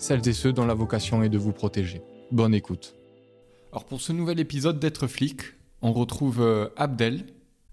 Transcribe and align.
celles 0.00 0.26
et 0.26 0.32
ceux 0.32 0.52
dont 0.52 0.64
la 0.64 0.74
vocation 0.74 1.22
est 1.22 1.28
de 1.28 1.38
vous 1.38 1.52
protéger. 1.52 2.02
Bonne 2.32 2.54
écoute. 2.54 2.96
Alors 3.70 3.84
pour 3.84 4.00
ce 4.00 4.12
nouvel 4.12 4.40
épisode 4.40 4.80
d'être 4.80 5.06
flic, 5.06 5.42
on 5.82 5.92
retrouve 5.92 6.40
euh, 6.40 6.68
Abdel. 6.76 7.26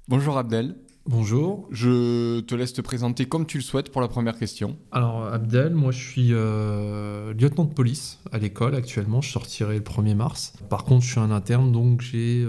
Bonjour 0.09 0.37
Abdel. 0.37 0.75
Bonjour. 1.05 1.69
Je 1.71 2.41
te 2.41 2.53
laisse 2.53 2.73
te 2.73 2.81
présenter 2.81 3.27
comme 3.27 3.45
tu 3.45 3.57
le 3.57 3.63
souhaites 3.63 3.89
pour 3.89 4.01
la 4.01 4.09
première 4.09 4.37
question. 4.37 4.77
Alors 4.91 5.23
Abdel, 5.23 5.73
moi 5.73 5.93
je 5.93 6.05
suis 6.05 6.29
euh, 6.33 7.33
lieutenant 7.33 7.63
de 7.63 7.73
police 7.73 8.19
à 8.33 8.39
l'école 8.39 8.75
actuellement, 8.75 9.21
je 9.21 9.31
sortirai 9.31 9.75
le 9.75 9.83
1er 9.83 10.15
mars. 10.15 10.53
Par 10.69 10.83
contre 10.83 11.05
je 11.05 11.11
suis 11.11 11.19
un 11.21 11.31
interne 11.31 11.71
donc 11.71 12.01
j'ai 12.01 12.45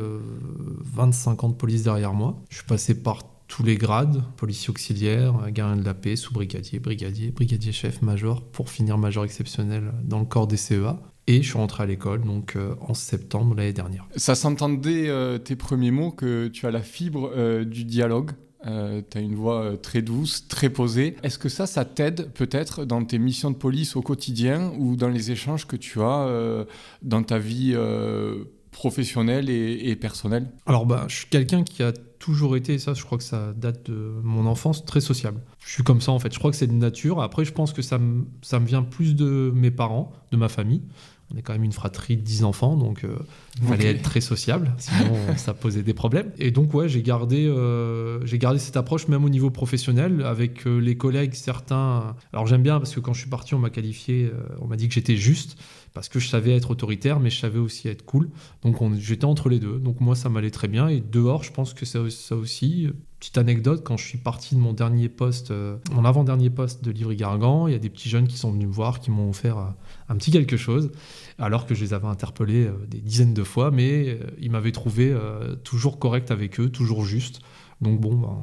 25 0.97 1.31
euh, 1.31 1.47
ans 1.47 1.51
de 1.51 1.55
police 1.55 1.85
derrière 1.85 2.15
moi. 2.15 2.37
Je 2.51 2.57
suis 2.57 2.67
passé 2.67 3.01
par 3.01 3.23
tous 3.49 3.63
les 3.63 3.77
grades, 3.77 4.23
policier 4.37 4.71
auxiliaire, 4.71 5.51
gardien 5.51 5.77
de 5.77 5.85
la 5.85 5.95
paix, 5.95 6.15
sous-brigadier, 6.15 6.79
brigadier, 6.79 7.31
brigadier 7.31 7.73
chef, 7.73 8.03
major, 8.03 8.43
pour 8.43 8.71
finir 8.71 8.99
major 8.99 9.25
exceptionnel 9.25 9.93
dans 10.05 10.21
le 10.21 10.27
corps 10.27 10.47
des 10.47 10.59
CEA. 10.59 11.01
Et 11.27 11.43
je 11.43 11.49
suis 11.49 11.59
rentré 11.59 11.83
à 11.83 11.87
l'école 11.87 12.23
donc 12.23 12.57
euh, 12.57 12.75
en 12.81 12.95
septembre 12.95 13.55
l'année 13.55 13.73
dernière. 13.75 14.07
Ça 14.17 14.35
s'entendait 14.35 15.09
euh, 15.09 15.37
tes 15.37 15.57
premiers 15.57 15.91
mots 15.91 16.11
que 16.11 16.49
tu 16.49 16.67
as 16.67 16.71
la 16.71 16.81
fibre 16.81 17.31
euh, 17.37 17.65
du 17.65 17.85
dialogue. 17.85 18.31
tu 18.65 19.19
as 19.19 19.21
une 19.21 19.35
voix 19.35 19.77
très 19.77 20.01
douce, 20.01 20.49
très 20.49 20.71
posée. 20.71 21.17
Est-ce 21.23 21.39
que 21.39 21.51
ça, 21.51 21.67
ça 21.67 21.85
t'aide 21.85 22.33
peut-être 22.33 22.85
dans 22.87 23.05
tes 23.05 23.19
missions 23.19 23.51
de 23.51 23.57
police 23.57 23.95
au 23.95 24.03
quotidien 24.03 24.73
ou 24.79 24.97
dans 24.97 25.09
les 25.09 25.31
échanges 25.31 25.67
que 25.67 25.77
tu 25.77 26.01
as 26.01 26.67
dans 27.03 27.23
ta 27.23 27.39
vie 27.39 27.75
professionnelle 28.79 29.51
et, 29.51 29.97
personnelle 29.97 30.47
Alors, 30.65 30.87
bah, 30.87 31.07
je 31.09 31.17
suis 31.17 31.27
quelqu'un 31.27 31.65
qui 31.65 31.83
a 31.83 31.93
toujours 32.21 32.57
été, 32.57 32.79
ça 32.79 32.95
je 32.95 33.03
crois 33.05 33.19
que 33.19 33.25
ça 33.25 33.53
date 33.57 33.91
de 33.91 34.21
mon 34.23 34.47
enfance, 34.47 34.85
très 34.85 35.01
sociable. 35.01 35.41
Je 35.59 35.73
suis 35.73 35.83
comme 35.83 36.01
ça 36.01 36.13
en 36.13 36.21
fait, 36.21 36.33
je 36.33 36.39
crois 36.39 36.53
que 36.53 36.57
c'est 36.57 36.69
de 36.69 36.73
nature. 36.73 37.21
Après 37.21 37.45
je 37.45 37.53
pense 37.53 37.73
que 37.73 37.83
ça 37.83 37.99
me, 37.99 38.25
ça 38.41 38.61
me 38.61 38.67
vient 38.67 38.83
plus 38.83 39.17
de 39.17 39.53
mes 39.53 39.73
parents, 39.73 40.13
de 40.31 40.37
ma 40.37 40.49
famille. 40.49 40.83
On 41.35 41.37
est 41.37 41.43
quand 41.43 41.55
même 41.55 41.65
une 41.65 41.73
fratrie 41.73 42.17
de 42.17 42.23
10 42.23 42.45
enfants, 42.45 42.77
donc 42.77 43.03
euh, 43.03 43.19
il 43.61 43.69
fallait 43.69 43.91
être 43.91 44.03
très 44.03 44.21
sociable, 44.21 44.73
sinon 44.79 45.17
ça 45.37 45.55
posait 45.55 45.83
des 45.83 45.95
problèmes. 45.95 46.33
Et 46.39 46.51
donc 46.51 46.75
ouais, 46.75 46.89
j'ai 46.89 47.03
gardé, 47.03 47.47
euh, 47.47 48.25
j'ai 48.25 48.39
gardé 48.39 48.59
cette 48.59 48.77
approche 48.77 49.09
même 49.09 49.25
au 49.25 49.29
niveau 49.29 49.51
professionnel 49.51 50.23
avec 50.25 50.67
euh, 50.67 50.79
les 50.79 50.97
collègues, 50.97 51.35
certains. 51.35 52.15
Alors 52.33 52.47
j'aime 52.47 52.63
bien 52.63 52.79
parce 52.79 52.95
que 52.95 53.01
quand 53.01 53.13
je 53.13 53.21
suis 53.21 53.31
parti, 53.31 53.55
on 53.55 53.59
m'a 53.59 53.71
qualifié, 53.71 54.31
on 54.61 54.67
m'a 54.67 54.77
dit 54.77 54.89
que 54.89 54.95
j'étais 54.95 55.17
juste 55.17 55.59
parce 55.95 56.09
que 56.09 56.21
je 56.21 56.29
savais 56.29 56.55
être 56.55 56.71
autoritaire, 56.71 57.19
mais 57.19 57.31
je 57.31 57.41
savais 57.41 57.59
aussi 57.59 57.89
être 57.89 58.05
cool. 58.05 58.31
Donc 58.63 58.77
j'étais 58.99 59.25
entre 59.25 59.49
les 59.49 59.59
deux. 59.59 59.79
Donc 59.79 60.01
moi, 60.01 60.15
ça 60.15 60.29
m'allait 60.29 60.51
très 60.51 60.69
bien. 60.69 60.89
Et 60.89 61.01
dehors, 61.01 61.43
je 61.43 61.53
pense 61.53 61.75
que 61.75 61.85
ça, 61.85 61.99
ça 62.11 62.37
aussi. 62.37 62.89
Petite 63.19 63.39
anecdote, 63.39 63.83
quand 63.83 63.97
je 63.97 64.07
suis 64.07 64.19
parti 64.19 64.55
de 64.55 64.61
mon 64.61 64.73
dernier 64.73 65.09
poste, 65.09 65.51
euh, 65.51 65.77
mon 65.93 66.05
avant-dernier 66.05 66.51
poste 66.51 66.85
de 66.85 66.93
Livry-Gargan, 66.93 67.67
il 67.67 67.73
y 67.73 67.75
a 67.75 67.81
des 67.81 67.91
petits 67.91 68.09
jeunes 68.09 68.29
qui 68.29 68.37
sont 68.37 68.53
venus 68.53 68.69
me 68.69 68.73
voir, 68.73 69.01
qui 69.01 69.11
m'ont 69.11 69.29
offert 69.29 69.59
euh, 69.59 69.65
un 70.09 70.15
petit 70.15 70.31
quelque 70.31 70.57
chose, 70.57 70.93
alors 71.37 71.67
que 71.67 71.75
je 71.75 71.83
les 71.83 71.95
avais 71.95 72.07
interpellés 72.07 72.67
euh, 72.67 72.87
des 72.87 73.01
dizaines 73.01 73.35
de 73.35 73.43
fois, 73.43 73.48
mais 73.73 74.19
ils 74.39 74.51
m'avaient 74.51 74.73
trouvé 74.73 75.15
toujours 75.65 75.99
correct 75.99 76.31
avec 76.31 76.61
eux, 76.61 76.69
toujours 76.71 77.05
juste. 77.05 77.41
Donc 77.81 78.01
bon, 78.01 78.15
ben, 78.15 78.43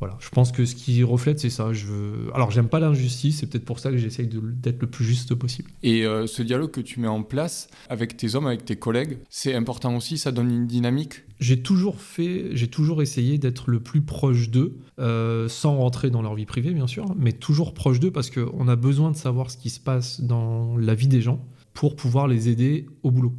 voilà, 0.00 0.16
je 0.20 0.28
pense 0.28 0.50
que 0.50 0.66
ce 0.66 0.74
qui 0.74 1.02
reflète, 1.02 1.38
c'est 1.38 1.50
ça. 1.50 1.72
Je 1.72 1.86
veux... 1.86 2.34
Alors, 2.34 2.50
j'aime 2.50 2.68
pas 2.68 2.80
l'injustice, 2.80 3.38
c'est 3.38 3.46
peut-être 3.46 3.64
pour 3.64 3.78
ça 3.78 3.90
que 3.90 3.96
j'essaye 3.96 4.28
d'être 4.28 4.80
le 4.80 4.88
plus 4.88 5.04
juste 5.04 5.34
possible. 5.34 5.70
Et 5.82 6.04
euh, 6.04 6.26
ce 6.26 6.42
dialogue 6.42 6.72
que 6.72 6.80
tu 6.80 7.00
mets 7.00 7.08
en 7.08 7.22
place 7.22 7.68
avec 7.88 8.16
tes 8.16 8.34
hommes, 8.34 8.46
avec 8.46 8.64
tes 8.64 8.76
collègues, 8.76 9.18
c'est 9.30 9.54
important 9.54 9.96
aussi, 9.96 10.18
ça 10.18 10.32
donne 10.32 10.50
une 10.50 10.66
dynamique? 10.66 11.22
J'ai 11.38 11.62
toujours 11.62 12.00
fait, 12.00 12.50
j'ai 12.52 12.68
toujours 12.68 13.02
essayé 13.02 13.38
d'être 13.38 13.70
le 13.70 13.80
plus 13.80 14.02
proche 14.02 14.50
d'eux, 14.50 14.76
euh, 14.98 15.48
sans 15.48 15.76
rentrer 15.76 16.10
dans 16.10 16.22
leur 16.22 16.34
vie 16.34 16.46
privée, 16.46 16.72
bien 16.72 16.86
sûr, 16.86 17.06
mais 17.16 17.32
toujours 17.32 17.72
proche 17.72 18.00
d'eux 18.00 18.10
parce 18.10 18.30
qu'on 18.30 18.68
a 18.68 18.76
besoin 18.76 19.10
de 19.10 19.16
savoir 19.16 19.50
ce 19.50 19.56
qui 19.56 19.70
se 19.70 19.80
passe 19.80 20.20
dans 20.20 20.76
la 20.76 20.94
vie 20.94 21.08
des 21.08 21.22
gens 21.22 21.42
pour 21.72 21.96
pouvoir 21.96 22.28
les 22.28 22.48
aider 22.48 22.86
au 23.02 23.10
boulot. 23.10 23.32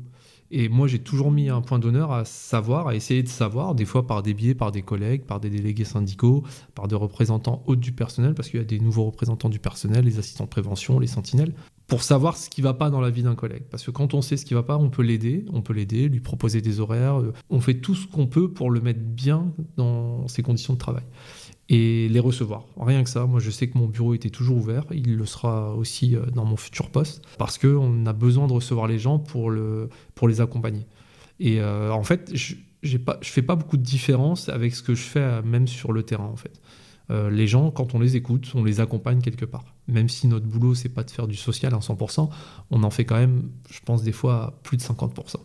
Et 0.52 0.70
moi, 0.70 0.88
j'ai 0.88 1.00
toujours 1.00 1.32
mis 1.32 1.50
un 1.50 1.62
point 1.62 1.80
d'honneur 1.80 2.12
à 2.12 2.24
savoir, 2.24 2.88
à 2.88 2.96
essayer 2.96 3.24
de 3.24 3.28
savoir, 3.28 3.74
des 3.74 3.86
fois 3.86 4.06
par 4.06 4.22
des 4.22 4.34
biais, 4.34 4.54
par 4.54 4.72
des 4.72 4.84
collègues, 4.84 5.24
par 5.24 5.40
des 5.40 5.50
délégués 5.50 5.86
syndicaux, 5.86 6.44
par 6.76 6.88
des 6.88 6.96
représentants 6.96 7.64
hauts 7.66 7.76
du 7.76 7.92
personnel, 7.92 8.36
parce 8.36 8.50
qu'il 8.50 8.60
y 8.60 8.64
a 8.64 8.66
des 8.66 8.80
nouveaux 8.80 9.06
représentants 9.06 9.50
du 9.50 9.60
personnel, 9.60 10.06
les 10.06 10.20
assistants 10.20 10.44
de 10.44 10.50
prévention, 10.50 11.00
les 11.00 11.08
sentinelles, 11.08 11.54
pour 11.88 12.04
savoir 12.04 12.38
ce 12.38 12.50
qui 12.50 12.62
va 12.62 12.74
pas 12.74 12.90
dans 12.90 13.02
la 13.02 13.10
vie 13.10 13.24
d'un 13.24 13.36
collègue. 13.36 13.64
Parce 13.70 13.84
que 13.84 13.92
quand 13.92 14.14
on 14.14 14.22
sait 14.22 14.38
ce 14.38 14.46
qui 14.46 14.54
va 14.54 14.64
pas, 14.64 14.78
on 14.78 14.90
peut 14.90 15.04
l'aider, 15.04 15.46
on 15.54 15.62
peut 15.62 15.74
l'aider, 15.74 16.10
lui 16.10 16.20
proposer 16.20 16.62
des 16.62 16.80
horaires, 16.80 17.20
euh, 17.20 17.34
on 17.50 17.60
fait 17.60 17.76
tout 17.76 17.96
ce 17.96 18.08
qu'on 18.08 18.28
peut 18.28 18.52
pour 18.52 18.72
le 18.72 18.82
mettre 18.82 19.02
bien 19.02 19.52
dans 19.78 20.28
ses 20.28 20.42
conditions 20.42 20.74
de 20.74 20.80
travail 20.80 21.04
et 21.70 22.08
les 22.10 22.20
recevoir. 22.20 22.66
Rien 22.80 23.04
que 23.04 23.10
ça, 23.10 23.26
moi 23.26 23.40
je 23.40 23.50
sais 23.50 23.68
que 23.68 23.78
mon 23.78 23.88
bureau 23.88 24.14
était 24.14 24.30
toujours 24.30 24.58
ouvert, 24.58 24.86
il 24.92 25.16
le 25.16 25.26
sera 25.26 25.76
aussi 25.76 26.16
euh, 26.16 26.26
dans 26.28 26.46
mon 26.46 26.58
futur 26.58 26.90
poste, 26.90 27.24
parce 27.38 27.58
qu'on 27.58 28.06
a 28.06 28.14
besoin 28.14 28.48
de 28.48 28.54
recevoir 28.54 28.88
les 28.88 29.00
gens 29.00 29.20
pour, 29.20 29.50
le, 29.50 29.90
pour 30.14 30.28
les 30.28 30.42
accompagner. 30.42 30.86
Et 31.40 31.60
euh, 31.60 31.92
en 31.92 32.04
fait, 32.04 32.32
je 32.34 32.56
ne 32.84 33.00
fais 33.22 33.42
pas 33.42 33.56
beaucoup 33.56 33.78
de 33.78 33.84
différence 33.84 34.50
avec 34.50 34.76
ce 34.76 34.84
que 34.84 34.96
je 34.96 35.04
fais 35.04 35.42
même 35.42 35.68
sur 35.68 35.92
le 35.92 36.04
terrain 36.04 36.26
en 36.32 36.36
fait. 36.36 36.62
Les 37.10 37.46
gens, 37.46 37.70
quand 37.70 37.94
on 37.94 38.00
les 38.00 38.16
écoute, 38.16 38.52
on 38.56 38.64
les 38.64 38.80
accompagne 38.80 39.22
quelque 39.22 39.46
part. 39.46 39.66
Même 39.88 40.10
si 40.10 40.28
notre 40.28 40.48
boulot, 40.48 40.74
c'est 40.74 40.90
pas 40.90 41.04
de 41.04 41.12
faire 41.12 41.28
du 41.28 41.36
social 41.36 41.74
à 41.74 41.78
100%, 41.78 42.30
on 42.72 42.84
en 42.84 42.90
fait 42.90 43.06
quand 43.06 43.18
même, 43.18 43.50
je 43.70 43.80
pense, 43.86 44.02
des 44.02 44.12
fois 44.12 44.60
plus 44.64 44.78
de 44.78 44.82
50%. 44.82 45.36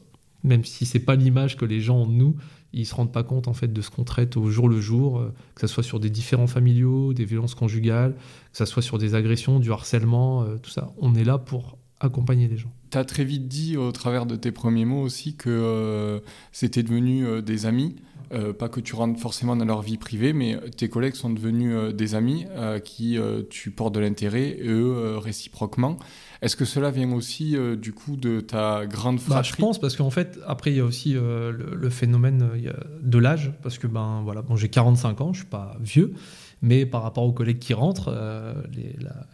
Même 0.42 0.64
si 0.64 0.86
c'est 0.86 1.00
pas 1.00 1.16
l'image 1.16 1.56
que 1.56 1.66
les 1.66 1.80
gens 1.80 1.98
ont 1.98 2.06
de 2.06 2.12
nous, 2.12 2.36
ils 2.72 2.86
se 2.86 2.94
rendent 2.94 3.12
pas 3.12 3.22
compte 3.22 3.48
en 3.48 3.54
fait 3.54 3.72
de 3.72 3.80
ce 3.82 3.90
qu'on 3.90 4.04
traite 4.04 4.36
au 4.36 4.48
jour 4.50 4.68
le 4.68 4.80
jour, 4.80 5.18
euh, 5.18 5.34
que 5.54 5.62
ce 5.62 5.66
soit 5.66 5.82
sur 5.82 6.00
des 6.00 6.10
différents 6.10 6.46
familiaux, 6.46 7.12
des 7.12 7.24
violences 7.24 7.54
conjugales, 7.54 8.14
que 8.52 8.58
ce 8.58 8.64
soit 8.64 8.82
sur 8.82 8.98
des 8.98 9.14
agressions, 9.14 9.58
du 9.58 9.72
harcèlement, 9.72 10.42
euh, 10.42 10.56
tout 10.56 10.70
ça. 10.70 10.92
On 10.98 11.14
est 11.14 11.24
là 11.24 11.38
pour 11.38 11.78
accompagner 11.98 12.48
les 12.48 12.56
gens. 12.56 12.72
Tu 12.90 12.98
as 12.98 13.04
très 13.04 13.24
vite 13.24 13.46
dit 13.46 13.76
au 13.76 13.92
travers 13.92 14.24
de 14.24 14.36
tes 14.36 14.52
premiers 14.52 14.84
mots 14.84 15.02
aussi 15.02 15.34
que 15.34 15.50
euh, 15.50 16.20
c'était 16.52 16.82
devenu 16.82 17.42
des 17.42 17.66
amis. 17.66 17.96
Pas 18.58 18.68
que 18.68 18.80
tu 18.80 18.94
rentres 18.94 19.18
forcément 19.20 19.56
dans 19.56 19.64
leur 19.64 19.82
vie 19.82 19.96
privée, 19.96 20.32
mais 20.32 20.58
tes 20.76 20.88
collègues 20.88 21.14
sont 21.14 21.30
devenus 21.30 21.94
des 21.94 22.14
amis 22.14 22.46
qui 22.84 23.18
tu 23.48 23.70
portes 23.70 23.94
de 23.94 24.00
l'intérêt, 24.00 24.58
eux 24.62 25.16
réciproquement. 25.18 25.98
Est-ce 26.42 26.56
que 26.56 26.64
cela 26.64 26.90
vient 26.90 27.12
aussi 27.12 27.54
euh, 27.56 27.76
du 27.76 27.92
coup 27.92 28.16
de 28.16 28.40
ta 28.40 28.86
grande 28.86 29.20
fratrie 29.20 29.50
bah, 29.50 29.56
Je 29.56 29.60
pense 29.60 29.78
parce 29.78 29.96
qu'en 29.96 30.10
fait, 30.10 30.38
après, 30.46 30.70
il 30.70 30.78
y 30.78 30.80
a 30.80 30.84
aussi 30.84 31.14
euh, 31.14 31.52
le, 31.52 31.90
phénomène 31.90 32.42
euh, 32.42 32.72
de 33.02 33.18
l'âge, 33.18 33.52
parce 33.62 33.76
que 33.76 33.86
ben, 33.86 34.22
voilà, 34.24 34.40
bon, 34.40 34.56
j'ai 34.56 34.68
45 34.68 35.20
ans, 35.20 35.32
je 35.32 35.40
suis 35.40 35.48
pas 35.48 35.76
vieux. 35.80 36.14
Mais 36.62 36.84
par 36.84 37.02
rapport 37.02 37.24
aux 37.24 37.32
collègues 37.32 37.58
qui 37.58 37.72
rentrent, 37.72 38.14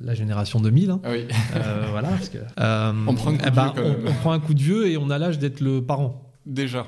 la, 0.00 0.14
génération 0.14 0.60
2000, 0.60 0.90
hein, 0.90 1.00
ah 1.04 1.10
voilà, 1.90 2.08
parce 2.08 2.28
que, 2.28 2.38
on, 3.10 3.14
prend 3.14 3.30
un 3.30 3.36
coup 3.36 3.44
eh 3.44 3.50
ben, 3.50 3.74
on, 4.06 4.12
prend 4.12 4.30
un 4.30 4.38
coup 4.38 4.54
de 4.54 4.62
vieux 4.62 4.86
et 4.86 4.96
on 4.96 5.10
a 5.10 5.18
l'âge 5.18 5.40
d'être 5.40 5.60
le 5.60 5.82
parent. 5.82 6.25
Déjà. 6.46 6.86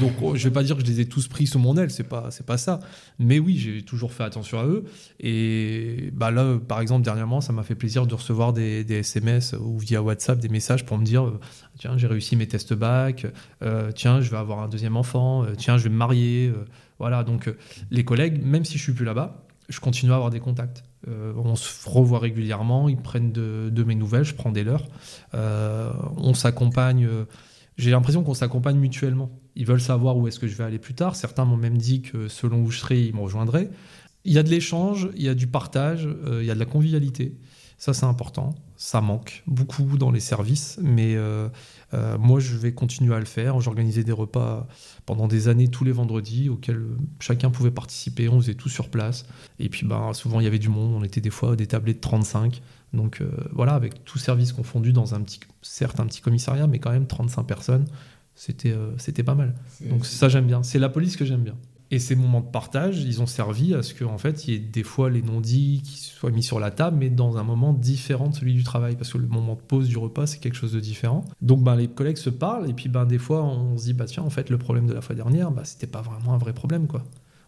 Donc 0.00 0.14
oh, 0.20 0.34
je 0.34 0.42
vais 0.48 0.52
pas 0.52 0.64
dire 0.64 0.76
que 0.76 0.82
je 0.82 0.86
les 0.86 1.00
ai 1.00 1.06
tous 1.06 1.28
pris 1.28 1.46
sous 1.46 1.60
mon 1.60 1.76
aile, 1.76 1.90
c'est 1.92 2.08
pas 2.08 2.30
c'est 2.32 2.44
pas 2.44 2.58
ça. 2.58 2.80
Mais 3.20 3.38
oui, 3.38 3.56
j'ai 3.56 3.82
toujours 3.82 4.12
fait 4.12 4.24
attention 4.24 4.58
à 4.58 4.64
eux. 4.64 4.84
Et 5.20 6.10
bah 6.12 6.32
là, 6.32 6.58
par 6.58 6.80
exemple, 6.80 7.04
dernièrement, 7.04 7.40
ça 7.40 7.52
m'a 7.52 7.62
fait 7.62 7.76
plaisir 7.76 8.06
de 8.06 8.14
recevoir 8.14 8.52
des, 8.52 8.84
SMS 8.90 9.54
ou 9.60 9.78
via 9.78 10.02
WhatsApp 10.02 10.40
des 10.40 10.48
messages 10.48 10.84
pour 10.84 10.98
me 10.98 11.04
dire 11.04 11.24
euh, 11.24 11.38
tiens, 11.78 11.96
j'ai 11.96 12.08
réussi 12.08 12.34
mes 12.34 12.48
tests 12.48 12.74
bac, 12.74 13.26
euh, 13.62 13.92
tiens, 13.92 14.20
je 14.20 14.28
vais 14.28 14.38
avoir 14.38 14.58
un 14.58 14.68
deuxième 14.68 14.96
enfant, 14.96 15.44
euh, 15.44 15.54
tiens, 15.56 15.78
je 15.78 15.84
vais 15.84 15.90
me 15.90 15.96
marier. 15.96 16.52
voilà, 16.98 17.22
donc 17.22 17.48
les 17.92 18.04
collègues, 18.04 18.42
même 18.44 18.64
si 18.64 18.76
je 18.76 18.82
suis 18.82 18.92
plus 18.92 19.04
là-bas, 19.04 19.46
je 19.68 19.78
continue 19.78 20.10
à 20.10 20.16
avoir 20.16 20.30
des 20.30 20.40
contacts. 20.40 20.82
on 21.06 21.54
se 21.54 21.88
revoit 21.88 22.18
régulièrement, 22.18 22.88
ils 22.88 22.96
prennent 22.96 23.30
de, 23.30 23.84
mes 23.84 23.94
nouvelles, 23.94 24.24
je 24.24 24.34
prends 24.34 24.50
des 24.50 24.64
leurs. 24.64 24.86
on 25.32 26.34
s'accompagne 26.34 27.08
j'ai 27.76 27.90
l'impression 27.90 28.22
qu'on 28.22 28.34
s'accompagne 28.34 28.78
mutuellement. 28.78 29.30
Ils 29.54 29.66
veulent 29.66 29.80
savoir 29.80 30.16
où 30.16 30.28
est-ce 30.28 30.38
que 30.38 30.46
je 30.46 30.56
vais 30.56 30.64
aller 30.64 30.78
plus 30.78 30.94
tard. 30.94 31.14
Certains 31.16 31.44
m'ont 31.44 31.56
même 31.56 31.76
dit 31.76 32.02
que 32.02 32.28
selon 32.28 32.62
où 32.62 32.70
je 32.70 32.78
serai, 32.78 33.02
ils 33.02 33.14
me 33.14 33.20
rejoindraient. 33.20 33.70
Il 34.24 34.32
y 34.32 34.38
a 34.38 34.42
de 34.42 34.48
l'échange, 34.48 35.08
il 35.14 35.22
y 35.22 35.28
a 35.28 35.34
du 35.34 35.46
partage, 35.46 36.06
euh, 36.06 36.42
il 36.42 36.46
y 36.46 36.50
a 36.50 36.54
de 36.54 36.58
la 36.58 36.64
convivialité. 36.64 37.36
Ça, 37.78 37.92
c'est 37.92 38.06
important. 38.06 38.54
Ça 38.76 39.02
manque 39.02 39.42
beaucoup 39.46 39.98
dans 39.98 40.10
les 40.10 40.20
services, 40.20 40.78
mais 40.82 41.14
euh, 41.14 41.48
euh, 41.92 42.16
moi, 42.16 42.40
je 42.40 42.56
vais 42.56 42.72
continuer 42.72 43.14
à 43.14 43.18
le 43.18 43.26
faire. 43.26 43.60
J'organisais 43.60 44.02
des 44.02 44.12
repas 44.12 44.66
pendant 45.04 45.28
des 45.28 45.48
années 45.48 45.68
tous 45.68 45.84
les 45.84 45.92
vendredis 45.92 46.48
auxquels 46.48 46.82
chacun 47.20 47.50
pouvait 47.50 47.70
participer. 47.70 48.30
On 48.30 48.40
faisait 48.40 48.54
tout 48.54 48.70
sur 48.70 48.88
place. 48.88 49.26
Et 49.58 49.68
puis, 49.68 49.86
ben, 49.86 50.14
souvent, 50.14 50.40
il 50.40 50.44
y 50.44 50.46
avait 50.46 50.58
du 50.58 50.70
monde. 50.70 50.94
On 50.94 51.04
était 51.04 51.20
des 51.20 51.30
fois 51.30 51.54
des 51.54 51.66
tablés 51.66 51.94
de 51.94 52.00
35. 52.00 52.62
Donc 52.92 53.22
voilà, 53.52 53.74
avec 53.74 54.04
tout 54.04 54.18
service 54.18 54.52
confondu 54.52 54.92
dans 54.92 55.14
un 55.14 55.20
petit, 55.20 55.40
certes 55.62 56.00
un 56.00 56.06
petit 56.06 56.20
commissariat, 56.20 56.66
mais 56.66 56.78
quand 56.78 56.92
même 56.92 57.06
35 57.06 57.42
personnes, 57.42 57.84
c'était 58.34 58.74
c'était 58.96 59.22
pas 59.22 59.34
mal. 59.34 59.54
Donc 59.82 60.06
ça 60.06 60.28
j'aime 60.28 60.46
bien. 60.46 60.62
C'est 60.62 60.78
la 60.78 60.88
police 60.88 61.16
que 61.16 61.24
j'aime 61.24 61.42
bien. 61.42 61.56
Et 61.92 62.00
ces 62.00 62.16
moments 62.16 62.40
de 62.40 62.50
partage, 62.50 63.02
ils 63.04 63.22
ont 63.22 63.26
servi 63.26 63.72
à 63.72 63.82
ce 63.82 63.94
qu'en 63.94 64.12
en 64.12 64.18
fait, 64.18 64.48
il 64.48 64.54
y 64.54 64.56
ait 64.56 64.60
des 64.60 64.82
fois 64.82 65.08
les 65.08 65.22
non-dits 65.22 65.82
qui 65.84 65.98
soient 65.98 66.32
mis 66.32 66.42
sur 66.42 66.58
la 66.58 66.72
table, 66.72 66.96
mais 66.98 67.10
dans 67.10 67.36
un 67.36 67.44
moment 67.44 67.72
différent 67.72 68.28
de 68.28 68.34
celui 68.34 68.54
du 68.54 68.64
travail, 68.64 68.96
parce 68.96 69.12
que 69.12 69.18
le 69.18 69.28
moment 69.28 69.54
de 69.54 69.60
pause 69.60 69.86
du 69.86 69.96
repas, 69.96 70.26
c'est 70.26 70.38
quelque 70.38 70.56
chose 70.56 70.72
de 70.72 70.80
différent. 70.80 71.24
Donc, 71.42 71.62
ben, 71.62 71.76
les 71.76 71.86
collègues 71.86 72.16
se 72.16 72.30
parlent, 72.30 72.68
et 72.68 72.72
puis 72.72 72.88
ben, 72.88 73.06
des 73.06 73.18
fois, 73.18 73.44
on 73.44 73.78
se 73.78 73.84
dit, 73.84 73.92
bah 73.92 74.06
tiens, 74.06 74.24
en 74.24 74.30
fait, 74.30 74.50
le 74.50 74.58
problème 74.58 74.88
de 74.88 74.94
la 74.94 75.00
fois 75.00 75.14
dernière, 75.14 75.52
bah, 75.52 75.64
c'était 75.64 75.86
pas 75.86 76.02
vraiment 76.02 76.34
un 76.34 76.38
vrai 76.38 76.52
problème, 76.52 76.88
quoi. 76.88 77.04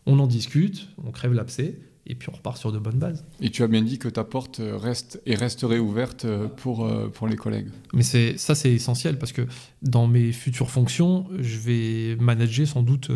On 0.07 0.21
en 0.21 0.29
discute, 0.29 0.89
on 1.05 1.11
crève 1.11 1.33
l'abcès, 1.33 1.77
et 2.09 2.15
puis 2.15 2.31
on 2.33 2.37
repart 2.37 2.57
sur 2.57 2.73
de 2.73 2.79
bonnes 2.79 2.99
bases. 2.99 3.25
Et 3.41 3.51
tu 3.51 3.63
as 3.63 3.69
bien 3.69 3.83
dit 3.83 3.99
que 3.99 4.09
ta 4.09 4.25
porte 4.25 4.61
reste 4.63 5.21
et 5.27 5.35
resterait 5.35 5.79
ouverte 5.79 6.27
pour, 6.57 6.87
euh, 6.87 7.09
pour 7.09 7.29
les 7.29 7.37
collègues. 7.37 7.69
Mais 7.93 8.03
c'est 8.03 8.39
ça, 8.39 8.55
c'est 8.55 8.73
essentiel 8.73 9.19
parce 9.19 9.33
que 9.33 9.47
dans 9.83 10.07
mes 10.07 10.33
futures 10.33 10.71
fonctions, 10.71 11.27
je 11.39 11.59
vais 11.59 12.17
manager 12.17 12.67
sans 12.67 12.83
doute 12.83 13.11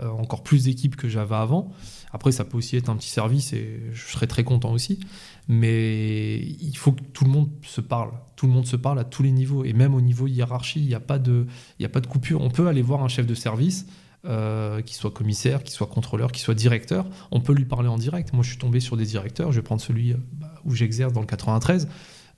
euh, 0.00 0.08
encore 0.10 0.44
plus 0.44 0.64
d'équipes 0.64 0.94
que 0.94 1.08
j'avais 1.08 1.34
avant. 1.34 1.72
Après, 2.12 2.30
ça 2.30 2.44
peut 2.44 2.56
aussi 2.56 2.76
être 2.76 2.88
un 2.88 2.96
petit 2.96 3.10
service 3.10 3.52
et 3.52 3.80
je 3.92 4.04
serais 4.06 4.28
très 4.28 4.44
content 4.44 4.72
aussi. 4.72 5.00
Mais 5.48 6.38
il 6.38 6.76
faut 6.76 6.92
que 6.92 7.02
tout 7.12 7.24
le 7.24 7.30
monde 7.30 7.50
se 7.62 7.80
parle. 7.80 8.12
Tout 8.36 8.46
le 8.46 8.52
monde 8.52 8.66
se 8.66 8.76
parle 8.76 9.00
à 9.00 9.04
tous 9.04 9.24
les 9.24 9.32
niveaux. 9.32 9.64
Et 9.64 9.72
même 9.72 9.94
au 9.94 10.00
niveau 10.00 10.28
hiérarchie, 10.28 10.80
il 10.80 10.86
n'y 10.86 10.94
a, 10.94 11.00
pas 11.00 11.18
de, 11.18 11.46
il 11.78 11.86
a 11.86 11.88
pas 11.88 12.00
de 12.00 12.06
coupure. 12.06 12.40
On 12.42 12.50
peut 12.50 12.68
aller 12.68 12.82
voir 12.82 13.02
un 13.02 13.08
chef 13.08 13.26
de 13.26 13.34
service, 13.34 13.86
euh, 14.24 14.82
qui 14.82 14.94
soit 14.94 15.10
commissaire, 15.10 15.62
qui 15.62 15.72
soit 15.72 15.86
contrôleur, 15.86 16.32
qui 16.32 16.40
soit 16.40 16.54
directeur. 16.54 17.06
On 17.30 17.40
peut 17.40 17.52
lui 17.52 17.64
parler 17.64 17.88
en 17.88 17.98
direct. 17.98 18.32
Moi, 18.32 18.42
je 18.42 18.50
suis 18.50 18.58
tombé 18.58 18.80
sur 18.80 18.96
des 18.96 19.06
directeurs. 19.06 19.52
Je 19.52 19.60
vais 19.60 19.64
prendre 19.64 19.80
celui 19.80 20.12
euh, 20.12 20.16
bah, 20.32 20.54
où 20.64 20.74
j'exerce 20.74 21.12
dans 21.12 21.20
le 21.20 21.26
93. 21.26 21.88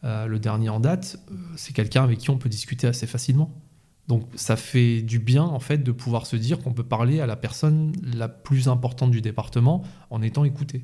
le 0.03 0.39
dernier 0.39 0.69
en 0.69 0.81
date, 0.81 1.19
c'est 1.57 1.73
quelqu'un 1.73 2.05
avec 2.05 2.19
qui 2.19 2.31
on 2.31 2.39
peut 2.39 2.49
discuter 2.49 2.87
assez 2.87 3.07
facilement. 3.07 3.55
Donc 4.09 4.25
ça 4.35 4.57
fait 4.57 5.03
du 5.03 5.21
bien 5.21 5.45
en 5.45 5.61
fait 5.61 5.79
de 5.79 5.93
pouvoir 5.93 6.27
se 6.27 6.35
dire 6.35 6.59
qu'on 6.59 6.73
peut 6.73 6.83
parler 6.83 7.21
à 7.21 7.27
la 7.27 7.37
personne 7.37 7.93
la 8.03 8.29
plus 8.29 8.67
importante 8.67 9.13
du 9.13 9.21
département 9.21 9.85
en 10.11 10.21
étant 10.21 10.45
écouté. 10.45 10.83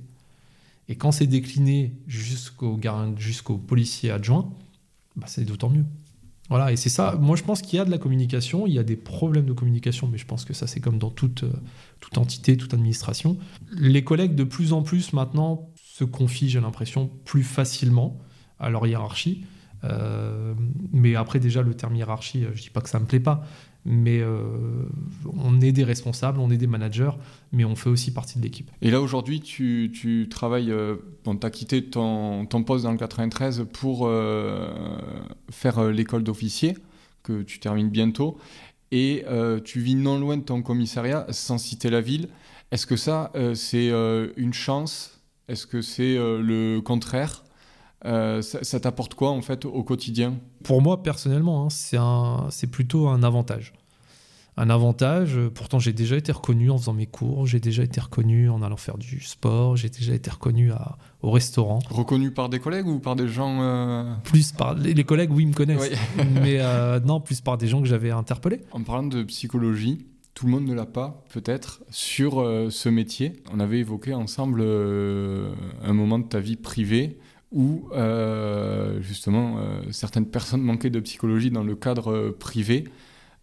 Et 0.89 0.95
quand 0.95 1.11
c'est 1.11 1.27
décliné 1.27 1.93
jusqu'au 2.07 2.79
jusqu'au 3.17 3.59
policier 3.59 4.13
adjoint, 4.13 4.53
bah, 5.17 5.27
c'est 5.27 5.45
d'autant 5.45 5.71
mieux. 5.71 5.85
Voilà, 6.49 6.71
et 6.73 6.77
c'est 6.77 6.89
ça. 6.89 7.17
Moi, 7.21 7.37
je 7.37 7.43
pense 7.43 7.61
qu'il 7.61 7.77
y 7.77 7.81
a 7.81 7.85
de 7.85 7.91
la 7.91 7.99
communication, 7.99 8.67
il 8.67 8.73
y 8.73 8.79
a 8.79 8.85
des 8.85 8.97
problèmes 8.97 9.47
de 9.47 9.53
communication, 9.53 10.09
mais 10.09 10.19
je 10.19 10.27
pense 10.27 10.45
que 10.45 10.55
ça, 10.55 10.67
c'est 10.67 10.81
comme 10.81 10.99
dans 10.99 11.11
toute, 11.11 11.43
euh, 11.43 11.51
entité, 12.17 12.57
toute 12.57 12.73
administration. 12.73 13.37
Les 13.73 14.05
collègues, 14.05 14.35
de 14.35 14.45
plus 14.45 14.73
en 14.73 14.83
plus 14.83 15.13
maintenant, 15.13 15.71
se 15.77 16.05
confient, 16.05 16.49
j'ai 16.49 16.61
l'impression, 16.61 17.11
plus 17.25 17.43
facilement 17.43 18.19
à 18.61 18.71
leur 18.71 18.87
hiérarchie. 18.87 19.45
Euh, 19.85 20.55
mais 20.93 21.17
après, 21.17 21.41
déjà, 21.41 21.63
le 21.63 21.75
terme 21.75 21.97
hiérarchie, 21.97 22.45
euh, 22.45 22.51
je 22.55 22.63
dis 22.63 22.71
pas 22.71 22.81
que 22.81 22.89
ça 22.89 23.01
me 23.01 23.07
plaît 23.07 23.21
pas, 23.21 23.45
mais 23.87 24.21
euh, 24.21 24.43
on 25.39 25.61
est 25.61 25.73
des 25.73 25.85
responsables, 25.85 26.41
on 26.41 26.51
est 26.51 26.57
des 26.57 26.67
managers, 26.67 27.13
mais 27.53 27.65
on 27.65 27.77
fait 27.77 27.89
aussi 27.89 28.13
partie 28.13 28.39
de 28.39 28.43
l'équipe. 28.43 28.71
Et 28.83 28.91
là, 28.91 29.01
aujourd'hui, 29.01 29.41
tu, 29.41 29.93
tu, 29.95 30.29
travailles, 30.29 30.73
bon, 31.25 31.37
tu 31.37 31.47
as 31.47 31.51
quitté 31.51 31.85
ton, 31.85 32.47
ton, 32.47 32.65
poste 32.65 32.85
dans 32.85 32.93
le 32.93 32.99
93 32.99 33.67
pour 33.73 34.11
faire 35.51 35.85
l'école 35.85 36.25
d'officier, 36.25 36.77
que 37.23 37.43
tu 37.43 37.61
termines 37.61 37.89
bientôt, 37.89 38.39
et 38.91 39.25
tu 39.65 39.81
vis 39.81 39.95
non 39.95 40.19
loin 40.19 40.37
de 40.37 40.43
ton 40.43 40.63
commissariat, 40.63 41.27
sans 41.31 41.59
citer 41.59 41.89
la 41.89 42.01
ville. 42.01 42.29
Est-ce 42.73 42.87
que 42.87 42.97
ça, 42.97 43.33
c'est 43.55 43.91
une 44.37 44.53
chance? 44.53 45.21
Est-ce 45.49 45.67
que 45.67 45.81
c'est 45.81 46.17
le 46.17 46.81
contraire? 46.81 47.45
Euh, 48.05 48.43
ça, 48.43 48.81
t'apporte 48.81 49.15
quoi 49.15 49.31
en 49.31 49.43
fait 49.43 49.65
au 49.65 49.83
quotidien? 49.83 50.39
Pour 50.63 50.83
moi 50.83 51.03
personnellement, 51.03 51.67
hein, 51.67 52.47
c'est 52.51 52.67
plutôt 52.67 53.09
un 53.09 53.23
avantage. 53.23 53.73
Un 54.59 54.71
avantage, 54.71 55.37
euh, 55.37 55.51
pourtant 55.51 55.79
j'ai 55.79 55.93
déjà 55.93 56.17
été 56.17 56.33
reconnu 56.33 56.71
en 56.71 56.79
faisant 56.79 56.95
mes 56.95 57.07
cours, 57.07 57.47
j'ai 57.47 57.61
déjà 57.61 57.83
été 57.83 58.01
reconnu 58.01 58.49
en 58.49 58.63
allant 58.63 58.79
faire 58.79 58.97
du 58.97 59.21
sport, 59.21 59.77
j'ai 59.77 59.91
déjà 59.91 60.15
été 60.15 60.31
reconnu 60.31 60.73
à, 60.73 60.97
au 61.21 61.31
restaurant. 61.31 61.79
Reconnu 61.91 62.31
par 62.31 62.49
des 62.49 62.59
collègues 62.59 62.87
ou 62.87 62.99
par 62.99 63.17
des 63.17 63.29
gens 63.29 63.59
euh, 63.61 64.15
Plus 64.25 64.53
par 64.53 64.75
les, 64.75 65.05
collègues, 65.05 65.31
oui, 65.31 65.43
ils 65.43 65.49
me 65.49 65.55
connaissent. 65.55 65.91
Mais 66.43 66.59
non, 67.05 67.21
plus 67.21 67.43
par 67.43 67.59
des 67.59 67.67
gens 67.67 67.83
que 67.83 67.89
j'avais 67.89 68.11
interpellés. 68.11 68.61
En 68.73 68.83
parlant 68.83 69.07
de 69.07 69.23
psychologie, 69.25 70.07
tout 70.33 70.47
le 70.47 70.53
monde 70.53 70.65
ne 70.65 70.73
l'a 70.73 70.87
pas, 70.87 71.23
peut-être, 71.33 71.83
sur 71.91 72.37
ce 72.71 72.89
métier? 72.89 73.35
On 73.53 73.61
avait 73.61 73.81
évoqué 73.81 74.15
ensemble 74.15 74.63
un 74.63 75.93
moment 75.93 76.19
de 76.19 76.29
ta 76.29 76.41
vie 76.41 76.57
privée 76.57 77.19
où 77.53 77.89
euh, 77.93 79.01
justement 79.01 79.59
euh, 79.59 79.81
certaines 79.91 80.27
personnes 80.27 80.63
manquaient 80.63 80.91
de 80.91 81.01
psychologie 81.01 81.51
dans 81.51 81.65
le 81.65 81.75
cadre 81.75 82.13
euh, 82.13 82.37
privé 82.39 82.85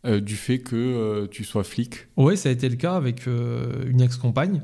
du 0.06 0.36
fait 0.36 0.60
que 0.60 1.28
tu 1.28 1.46
sois 1.46 1.64
flic. 1.64 2.10
Oui, 2.18 2.36
ça 2.36 2.50
a 2.50 2.52
été 2.52 2.68
le 2.68 2.76
cas 2.76 2.98
avec 2.98 3.26
une 3.26 4.02
ex-compagne. 4.02 4.62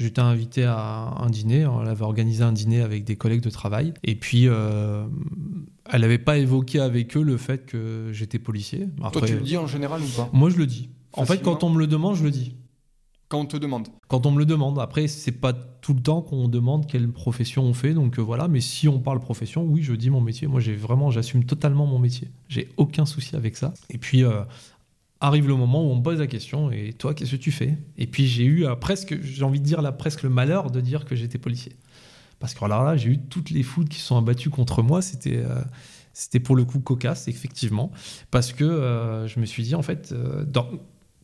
J'étais 0.00 0.20
invité 0.20 0.64
à 0.64 1.14
un 1.16 1.30
dîner, 1.30 1.64
on 1.64 1.78
avait 1.78 2.02
organisé 2.02 2.42
un 2.42 2.50
dîner 2.50 2.80
avec 2.80 3.04
des 3.04 3.14
collègues 3.14 3.42
de 3.42 3.50
travail, 3.50 3.94
et 4.02 4.16
puis 4.16 4.46
elle 4.46 6.00
n'avait 6.00 6.18
pas 6.18 6.38
évoqué 6.38 6.80
avec 6.80 7.16
eux 7.16 7.22
le 7.22 7.36
fait 7.36 7.66
que 7.66 8.08
j'étais 8.10 8.40
policier. 8.40 8.88
Toi, 9.12 9.22
tu 9.24 9.34
le 9.34 9.42
dis 9.42 9.56
en 9.56 9.68
général 9.68 10.00
ou 10.02 10.08
pas? 10.08 10.28
Moi, 10.32 10.50
je 10.50 10.56
le 10.56 10.66
dis. 10.66 10.90
En 11.12 11.24
fait, 11.24 11.40
quand 11.40 11.62
on 11.62 11.70
me 11.70 11.78
le 11.78 11.86
demande, 11.86 12.16
je 12.16 12.24
le 12.24 12.32
dis. 12.32 12.56
Quand 13.30 13.38
on 13.38 13.46
te 13.46 13.56
demande 13.56 13.86
Quand 14.08 14.26
on 14.26 14.32
me 14.32 14.40
le 14.40 14.44
demande. 14.44 14.80
Après, 14.80 15.06
c'est 15.06 15.30
pas 15.30 15.52
tout 15.52 15.94
le 15.94 16.00
temps 16.00 16.20
qu'on 16.20 16.48
demande 16.48 16.88
quelle 16.88 17.08
profession 17.08 17.62
on 17.62 17.72
fait, 17.72 17.94
donc 17.94 18.18
euh, 18.18 18.22
voilà. 18.22 18.48
Mais 18.48 18.60
si 18.60 18.88
on 18.88 18.98
parle 18.98 19.20
profession, 19.20 19.62
oui, 19.62 19.84
je 19.84 19.94
dis 19.94 20.10
mon 20.10 20.20
métier. 20.20 20.48
Moi, 20.48 20.60
j'ai 20.60 20.74
vraiment, 20.74 21.12
j'assume 21.12 21.44
totalement 21.44 21.86
mon 21.86 22.00
métier. 22.00 22.28
J'ai 22.48 22.70
aucun 22.76 23.06
souci 23.06 23.36
avec 23.36 23.56
ça. 23.56 23.72
Et 23.88 23.98
puis, 23.98 24.24
euh, 24.24 24.42
arrive 25.20 25.46
le 25.46 25.54
moment 25.54 25.86
où 25.86 25.92
on 25.92 25.96
me 25.96 26.02
pose 26.02 26.18
la 26.18 26.26
question 26.26 26.72
et 26.72 26.92
toi, 26.92 27.14
qu'est-ce 27.14 27.30
que 27.30 27.36
tu 27.36 27.52
fais? 27.52 27.78
Et 27.96 28.08
puis, 28.08 28.26
j'ai 28.26 28.42
eu 28.42 28.66
euh, 28.66 28.74
presque, 28.74 29.22
j'ai 29.22 29.44
envie 29.44 29.60
de 29.60 29.64
dire 29.64 29.80
là, 29.80 29.92
presque 29.92 30.24
le 30.24 30.28
malheur 30.28 30.72
de 30.72 30.80
dire 30.80 31.04
que 31.04 31.14
j'étais 31.14 31.38
policier. 31.38 31.76
Parce 32.40 32.52
que 32.52 32.64
alors 32.64 32.82
là, 32.82 32.96
j'ai 32.96 33.10
eu 33.10 33.18
toutes 33.18 33.50
les 33.50 33.62
foudres 33.62 33.90
qui 33.90 34.00
sont 34.00 34.18
abattues 34.18 34.50
contre 34.50 34.82
moi. 34.82 35.02
C'était. 35.02 35.44
c'était 36.14 36.40
pour 36.40 36.56
le 36.56 36.64
coup 36.64 36.80
cocasse, 36.80 37.28
effectivement, 37.28 37.92
parce 38.30 38.52
que 38.52 39.26
je 39.28 39.38
me 39.38 39.44
suis 39.44 39.62
dit, 39.62 39.74
en 39.74 39.82
fait, 39.82 40.14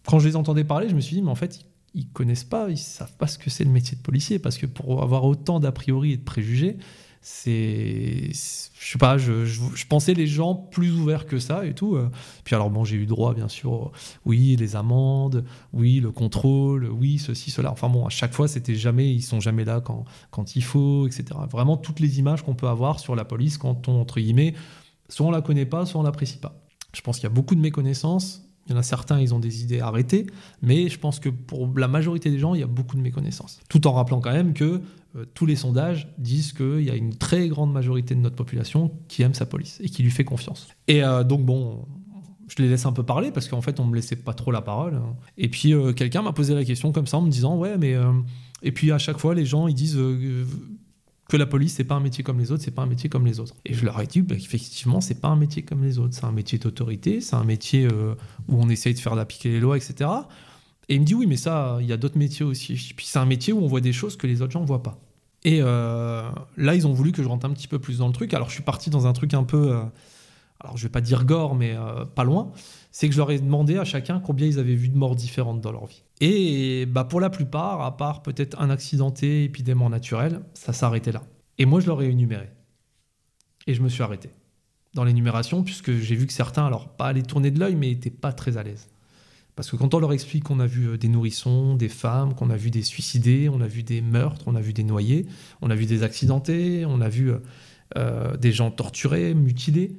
quand 0.06 0.18
je 0.18 0.28
les 0.28 0.36
entendais 0.36 0.62
parler, 0.62 0.90
je 0.90 0.94
me 0.94 1.00
suis 1.00 1.16
dit, 1.16 1.22
mais 1.22 1.30
en 1.30 1.34
fait, 1.34 1.64
ils 1.96 2.08
connaissent 2.10 2.44
pas, 2.44 2.68
ils 2.68 2.78
savent 2.78 3.16
pas 3.16 3.26
ce 3.26 3.38
que 3.38 3.48
c'est 3.50 3.64
le 3.64 3.70
métier 3.70 3.96
de 3.96 4.02
policier, 4.02 4.38
parce 4.38 4.58
que 4.58 4.66
pour 4.66 5.02
avoir 5.02 5.24
autant 5.24 5.58
d'a 5.58 5.72
priori 5.72 6.12
et 6.12 6.16
de 6.18 6.22
préjugés, 6.22 6.76
c'est, 7.22 8.30
je 8.32 8.92
sais 8.92 8.98
pas, 8.98 9.18
je, 9.18 9.86
pensais 9.88 10.14
les 10.14 10.28
gens 10.28 10.54
plus 10.54 10.92
ouverts 10.92 11.26
que 11.26 11.40
ça 11.40 11.66
et 11.66 11.74
tout. 11.74 11.96
Euh. 11.96 12.08
Puis 12.44 12.54
alors 12.54 12.70
bon, 12.70 12.84
j'ai 12.84 12.96
eu 12.96 13.06
droit 13.06 13.34
bien 13.34 13.48
sûr, 13.48 13.90
oui, 14.24 14.54
les 14.56 14.76
amendes, 14.76 15.44
oui, 15.72 15.98
le 15.98 16.12
contrôle, 16.12 16.84
oui, 16.88 17.18
ceci, 17.18 17.50
cela. 17.50 17.72
Enfin 17.72 17.88
bon, 17.88 18.06
à 18.06 18.10
chaque 18.10 18.32
fois, 18.32 18.46
c'était 18.46 18.76
jamais, 18.76 19.12
ils 19.12 19.22
sont 19.22 19.40
jamais 19.40 19.64
là 19.64 19.80
quand, 19.80 20.04
quand 20.30 20.54
il 20.54 20.62
faut, 20.62 21.08
etc. 21.08 21.24
Vraiment 21.50 21.76
toutes 21.76 21.98
les 21.98 22.20
images 22.20 22.44
qu'on 22.44 22.54
peut 22.54 22.68
avoir 22.68 23.00
sur 23.00 23.16
la 23.16 23.24
police 23.24 23.58
quand 23.58 23.88
on 23.88 24.00
entre 24.00 24.20
guillemets, 24.20 24.54
soit 25.08 25.26
on 25.26 25.32
la 25.32 25.42
connaît 25.42 25.66
pas, 25.66 25.84
soit 25.86 26.00
on 26.00 26.04
l'apprécie 26.04 26.38
pas. 26.38 26.62
Je 26.94 27.00
pense 27.00 27.16
qu'il 27.16 27.24
y 27.24 27.32
a 27.32 27.34
beaucoup 27.34 27.56
de 27.56 27.60
méconnaissances 27.60 28.45
il 28.66 28.72
y 28.72 28.74
en 28.74 28.78
a 28.78 28.82
certains, 28.82 29.20
ils 29.20 29.34
ont 29.34 29.38
des 29.38 29.62
idées 29.62 29.80
arrêtées, 29.80 30.26
mais 30.62 30.88
je 30.88 30.98
pense 30.98 31.20
que 31.20 31.28
pour 31.28 31.78
la 31.78 31.88
majorité 31.88 32.30
des 32.30 32.38
gens, 32.38 32.54
il 32.54 32.60
y 32.60 32.64
a 32.64 32.68
beaucoup 32.68 32.96
de 32.96 33.02
méconnaissances. 33.02 33.60
Tout 33.68 33.86
en 33.86 33.92
rappelant 33.92 34.20
quand 34.20 34.32
même 34.32 34.54
que 34.54 34.80
euh, 35.16 35.24
tous 35.34 35.46
les 35.46 35.56
sondages 35.56 36.08
disent 36.18 36.52
qu'il 36.52 36.82
y 36.82 36.90
a 36.90 36.96
une 36.96 37.14
très 37.14 37.48
grande 37.48 37.72
majorité 37.72 38.14
de 38.14 38.20
notre 38.20 38.36
population 38.36 38.92
qui 39.08 39.22
aime 39.22 39.34
sa 39.34 39.46
police 39.46 39.80
et 39.82 39.88
qui 39.88 40.02
lui 40.02 40.10
fait 40.10 40.24
confiance. 40.24 40.68
Et 40.88 41.04
euh, 41.04 41.22
donc 41.22 41.44
bon, 41.44 41.86
je 42.48 42.60
les 42.62 42.68
laisse 42.68 42.86
un 42.86 42.92
peu 42.92 43.04
parler 43.04 43.30
parce 43.30 43.48
qu'en 43.48 43.62
fait, 43.62 43.78
on 43.78 43.84
me 43.84 43.94
laissait 43.94 44.16
pas 44.16 44.34
trop 44.34 44.50
la 44.50 44.62
parole. 44.62 45.00
Et 45.38 45.48
puis 45.48 45.72
euh, 45.72 45.92
quelqu'un 45.92 46.22
m'a 46.22 46.32
posé 46.32 46.54
la 46.54 46.64
question 46.64 46.90
comme 46.92 47.06
ça 47.06 47.18
en 47.18 47.22
me 47.22 47.30
disant 47.30 47.56
ouais, 47.56 47.78
mais 47.78 47.94
et 48.62 48.72
puis 48.72 48.90
à 48.90 48.98
chaque 48.98 49.18
fois, 49.18 49.34
les 49.34 49.46
gens 49.46 49.68
ils 49.68 49.74
disent 49.74 49.98
que 51.28 51.36
la 51.36 51.46
police, 51.46 51.74
c'est 51.74 51.84
pas 51.84 51.96
un 51.96 52.00
métier 52.00 52.22
comme 52.22 52.38
les 52.38 52.52
autres, 52.52 52.62
c'est 52.62 52.70
pas 52.70 52.82
un 52.82 52.86
métier 52.86 53.08
comme 53.08 53.26
les 53.26 53.40
autres. 53.40 53.54
Et 53.64 53.74
je 53.74 53.84
leur 53.84 54.00
ai 54.00 54.06
dit 54.06 54.22
bah, 54.22 54.36
qu'effectivement, 54.36 55.00
c'est 55.00 55.20
pas 55.20 55.28
un 55.28 55.36
métier 55.36 55.62
comme 55.62 55.82
les 55.82 55.98
autres. 55.98 56.14
C'est 56.14 56.24
un 56.24 56.32
métier 56.32 56.58
d'autorité, 56.58 57.20
c'est 57.20 57.34
un 57.34 57.44
métier 57.44 57.86
euh, 57.86 58.14
où 58.48 58.62
on 58.62 58.68
essaye 58.68 58.94
de 58.94 59.00
faire 59.00 59.16
d'appliquer 59.16 59.50
les 59.50 59.60
lois, 59.60 59.76
etc. 59.76 60.10
Et 60.88 60.94
il 60.94 61.00
me 61.00 61.06
dit 61.06 61.14
oui, 61.14 61.26
mais 61.26 61.36
ça, 61.36 61.78
il 61.80 61.86
y 61.86 61.92
a 61.92 61.96
d'autres 61.96 62.18
métiers 62.18 62.44
aussi. 62.44 62.74
Puis 62.96 63.06
c'est 63.06 63.18
un 63.18 63.26
métier 63.26 63.52
où 63.52 63.58
on 63.58 63.66
voit 63.66 63.80
des 63.80 63.92
choses 63.92 64.16
que 64.16 64.26
les 64.26 64.40
autres 64.40 64.52
gens 64.52 64.60
ne 64.60 64.66
voient 64.66 64.84
pas. 64.84 65.00
Et 65.44 65.60
euh, 65.60 66.28
là, 66.56 66.74
ils 66.74 66.86
ont 66.86 66.92
voulu 66.92 67.12
que 67.12 67.22
je 67.22 67.28
rentre 67.28 67.46
un 67.46 67.50
petit 67.50 67.68
peu 67.68 67.78
plus 67.78 67.98
dans 67.98 68.06
le 68.06 68.12
truc. 68.12 68.32
Alors 68.34 68.48
je 68.48 68.54
suis 68.54 68.62
parti 68.62 68.90
dans 68.90 69.06
un 69.06 69.12
truc 69.12 69.34
un 69.34 69.44
peu, 69.44 69.72
euh, 69.72 69.82
alors 70.60 70.76
je 70.76 70.82
vais 70.84 70.90
pas 70.90 71.00
dire 71.00 71.24
gore, 71.24 71.54
mais 71.54 71.76
pas 72.14 72.24
loin. 72.24 72.52
C'est 72.90 73.08
que 73.08 73.12
je 73.12 73.18
leur 73.18 73.30
ai 73.30 73.38
demandé 73.38 73.76
à 73.76 73.84
chacun 73.84 74.20
combien 74.20 74.46
ils 74.46 74.58
avaient 74.58 74.74
vu 74.74 74.88
de 74.88 74.96
morts 74.96 75.14
différentes 75.14 75.60
dans 75.60 75.72
leur 75.72 75.86
vie. 75.86 76.02
Et 76.20 76.86
bah 76.86 77.04
pour 77.04 77.20
la 77.20 77.28
plupart, 77.28 77.82
à 77.82 77.96
part 77.96 78.22
peut-être 78.22 78.60
un 78.60 78.70
accidenté 78.70 79.44
et 79.44 79.48
puis 79.48 79.64
ça 80.54 80.72
s'arrêtait 80.72 81.12
là. 81.12 81.22
Et 81.58 81.66
moi, 81.66 81.80
je 81.80 81.86
leur 81.86 82.02
ai 82.02 82.08
énuméré. 82.08 82.48
Et 83.66 83.74
je 83.74 83.82
me 83.82 83.88
suis 83.88 84.02
arrêté 84.02 84.30
dans 84.94 85.04
l'énumération, 85.04 85.62
puisque 85.62 85.92
j'ai 85.92 86.14
vu 86.14 86.26
que 86.26 86.32
certains, 86.32 86.66
alors 86.66 86.88
pas 86.88 87.06
aller 87.06 87.22
tourner 87.22 87.50
de 87.50 87.60
l'œil, 87.60 87.76
mais 87.76 87.88
n'étaient 87.88 88.10
pas 88.10 88.32
très 88.32 88.56
à 88.56 88.62
l'aise. 88.62 88.88
Parce 89.54 89.70
que 89.70 89.76
quand 89.76 89.94
on 89.94 89.98
leur 89.98 90.12
explique 90.12 90.44
qu'on 90.44 90.60
a 90.60 90.66
vu 90.66 90.88
euh, 90.88 90.98
des 90.98 91.08
nourrissons, 91.08 91.76
des 91.76 91.88
femmes, 91.88 92.34
qu'on 92.34 92.50
a 92.50 92.56
vu 92.56 92.70
des 92.70 92.82
suicidés, 92.82 93.48
on 93.48 93.60
a 93.60 93.66
vu 93.66 93.82
des 93.82 94.00
meurtres, 94.00 94.42
on 94.46 94.54
a 94.54 94.60
vu 94.60 94.72
des 94.72 94.84
noyés, 94.84 95.26
on 95.62 95.70
a 95.70 95.74
vu 95.74 95.86
des 95.86 96.02
accidentés, 96.02 96.84
on 96.86 97.00
a 97.00 97.08
vu 97.08 97.30
euh, 97.96 98.36
des 98.36 98.52
gens 98.52 98.70
torturés, 98.70 99.34
mutilés. 99.34 99.96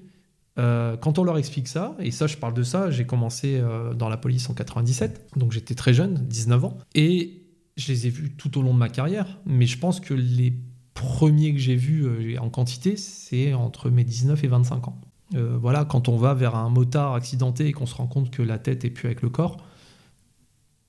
Quand 0.58 1.20
on 1.20 1.24
leur 1.24 1.38
explique 1.38 1.68
ça, 1.68 1.96
et 2.00 2.12
ça 2.12 2.26
je 2.28 2.38
parle 2.38 2.54
de 2.54 2.64
ça, 2.64 2.90
j'ai 2.90 3.06
commencé 3.06 3.62
dans 3.96 4.10
la 4.10 4.18
police 4.18 4.50
en 4.50 4.54
97, 4.54 5.30
donc 5.36 5.52
j'étais 5.52 5.76
très 5.76 5.94
jeune, 5.94 6.16
19 6.28 6.66
ans, 6.66 6.78
et 6.96 7.44
je 7.76 7.92
les 7.92 8.08
ai 8.08 8.10
vus 8.10 8.32
tout 8.36 8.58
au 8.58 8.64
long 8.64 8.74
de 8.74 8.80
ma 8.80 8.90
carrière, 8.90 9.38
mais 9.46 9.68
je 9.68 9.78
pense 9.78 10.00
que 10.00 10.16
les 10.16 10.54
premiers 10.96 11.54
que 11.54 11.60
j'ai 11.60 11.76
vus 11.76 12.38
en 12.40 12.50
quantité, 12.50 12.98
c'est 12.98 13.54
entre 13.54 13.92
mes 13.92 14.04
19 14.04 14.44
et 14.44 14.48
25 14.48 14.88
ans. 14.88 15.00
voilà, 15.32 15.86
quand 15.86 16.10
on 16.10 16.18
va 16.18 16.34
vers 16.34 16.56
un 16.56 16.70
motard 16.70 17.14
accidenté 17.14 17.68
et 17.68 17.72
qu'on 17.72 17.86
se 17.86 17.94
rend 17.94 18.08
compte 18.08 18.32
que 18.32 18.42
la 18.42 18.58
tête 18.58 18.84
est 18.84 18.90
plus 18.90 19.06
avec 19.06 19.22
le 19.22 19.30
corps, 19.30 19.58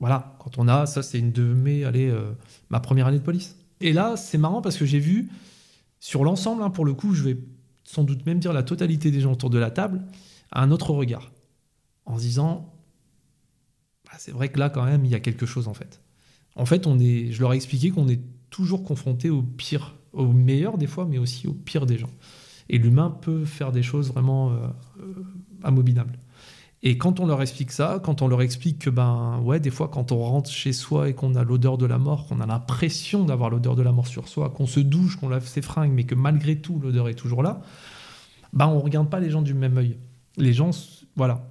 voilà, 0.01 0.37
quand 0.39 0.59
on 0.59 0.69
a, 0.69 0.87
ça 0.87 1.03
c'est 1.03 1.19
une 1.19 1.33
de 1.33 1.43
mes, 1.43 1.85
allez, 1.85 2.09
euh, 2.09 2.33
ma 2.71 2.81
première 2.81 3.07
année 3.07 3.19
de 3.19 3.25
police. 3.25 3.57
Et 3.81 3.93
là, 3.93 4.17
c'est 4.17 4.39
marrant 4.39 4.63
parce 4.63 4.77
que 4.77 4.87
j'ai 4.87 4.99
vu, 4.99 5.29
sur 6.01 6.25
l'ensemble, 6.25 6.63
hein, 6.63 6.71
pour 6.71 6.85
le 6.85 6.95
coup, 6.95 7.15
je 7.15 7.25
vais 7.25 7.37
sans 7.89 8.05
doute 8.05 8.27
même 8.27 8.39
dire 8.39 8.53
la 8.53 8.63
totalité 8.63 9.11
des 9.11 9.21
gens 9.21 9.33
autour 9.33 9.49
de 9.49 9.59
la 9.59 9.71
table, 9.71 10.03
un 10.53 10.71
autre 10.71 10.91
regard. 10.91 11.33
En 12.05 12.19
se 12.19 12.23
disant, 12.23 12.75
bah, 14.05 14.13
c'est 14.19 14.31
vrai 14.31 14.51
que 14.51 14.59
là, 14.59 14.69
quand 14.69 14.85
même, 14.85 15.07
il 15.07 15.11
y 15.11 15.15
a 15.15 15.21
quelque 15.21 15.47
chose 15.47 15.69
en 15.69 15.75
fait. 15.75 16.03
En 16.55 16.67
fait, 16.67 16.85
je 16.85 17.41
leur 17.41 17.55
ai 17.55 17.57
expliqué 17.57 17.91
qu'on 17.91 18.09
est 18.09 18.21
toujours 18.51 18.85
confronté 18.85 19.31
au 19.31 19.43
pire, 19.43 19.97
au 20.13 20.27
meilleur 20.27 20.77
des 20.77 20.87
fois, 20.87 21.07
mais 21.07 21.17
aussi 21.17 21.47
au 21.47 21.55
pire 21.55 21.87
des 21.87 21.97
gens. 21.97 22.11
Et 22.69 22.77
l'humain 22.77 23.11
peut 23.23 23.47
faire 23.47 23.73
des 23.73 23.83
choses 23.83 24.09
vraiment 24.13 24.51
euh, 24.51 24.67
euh. 25.01 25.25
Et 26.83 26.97
quand 26.97 27.19
on 27.19 27.27
leur 27.27 27.43
explique 27.43 27.73
ça, 27.73 28.01
quand 28.03 28.23
on 28.23 28.29
leur 28.29 28.41
explique 28.41 28.79
que, 28.79 28.91
ben 28.91 29.41
ouais, 29.43 29.59
des 29.59 29.71
fois, 29.71 29.89
quand 29.89 30.13
on 30.13 30.19
rentre 30.19 30.51
chez 30.51 30.73
soi 30.73 31.09
et 31.09 31.15
qu'on 31.15 31.35
a 31.35 31.43
l'odeur 31.43 31.77
de 31.77 31.87
la 31.87 31.99
mort, 31.99 32.27
qu'on 32.27 32.41
a 32.41 32.47
l'impression 32.47 33.25
d'avoir 33.25 33.51
l'odeur 33.51 33.75
de 33.75 33.83
la 33.83 33.91
mort 33.91 34.07
sur 34.07 34.29
soi, 34.29 34.51
qu'on 34.51 34.67
se 34.67 34.79
douche, 34.79 35.17
qu'on 35.17 35.29
lave 35.29 35.47
ses 35.47 35.63
fringues, 35.63 35.93
mais 35.93 36.05
que 36.05 36.15
malgré 36.15 36.61
tout, 36.61 36.79
l'odeur 36.79 37.09
est 37.09 37.15
toujours 37.15 37.43
là, 37.43 37.63
ben 38.53 38.67
on 38.69 38.79
regarde 38.79 39.11
pas 39.11 39.19
les 39.19 39.31
gens 39.31 39.43
du 39.43 39.55
même 39.55 39.77
œil. 39.77 39.99
Les 40.37 40.53
gens, 40.53 40.71
voilà. 41.17 41.49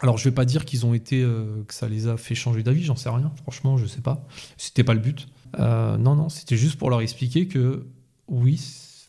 Alors, 0.00 0.16
je 0.16 0.24
vais 0.24 0.34
pas 0.34 0.44
dire 0.44 0.64
qu'ils 0.64 0.86
ont 0.86 0.94
été, 0.94 1.22
euh, 1.22 1.62
que 1.66 1.74
ça 1.74 1.88
les 1.88 2.06
a 2.06 2.16
fait 2.16 2.34
changer 2.34 2.62
d'avis, 2.62 2.84
j'en 2.84 2.96
sais 2.96 3.10
rien. 3.10 3.32
Franchement, 3.42 3.76
je 3.76 3.86
sais 3.86 4.00
pas. 4.00 4.26
C'était 4.56 4.84
pas 4.84 4.94
le 4.94 5.00
but. 5.00 5.28
Euh, 5.58 5.96
non, 5.98 6.14
non, 6.14 6.28
c'était 6.28 6.56
juste 6.56 6.78
pour 6.78 6.88
leur 6.88 7.00
expliquer 7.00 7.48
que 7.48 7.86
oui, 8.28 8.60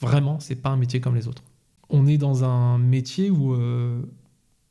vraiment, 0.02 0.40
c'est 0.40 0.56
pas 0.56 0.70
un 0.70 0.78
métier 0.78 1.00
comme 1.00 1.16
les 1.16 1.28
autres. 1.28 1.44
On 1.90 2.08
est 2.08 2.18
dans 2.18 2.44
un 2.44 2.78
métier 2.78 3.30
où 3.30 3.54
euh, 3.54 4.02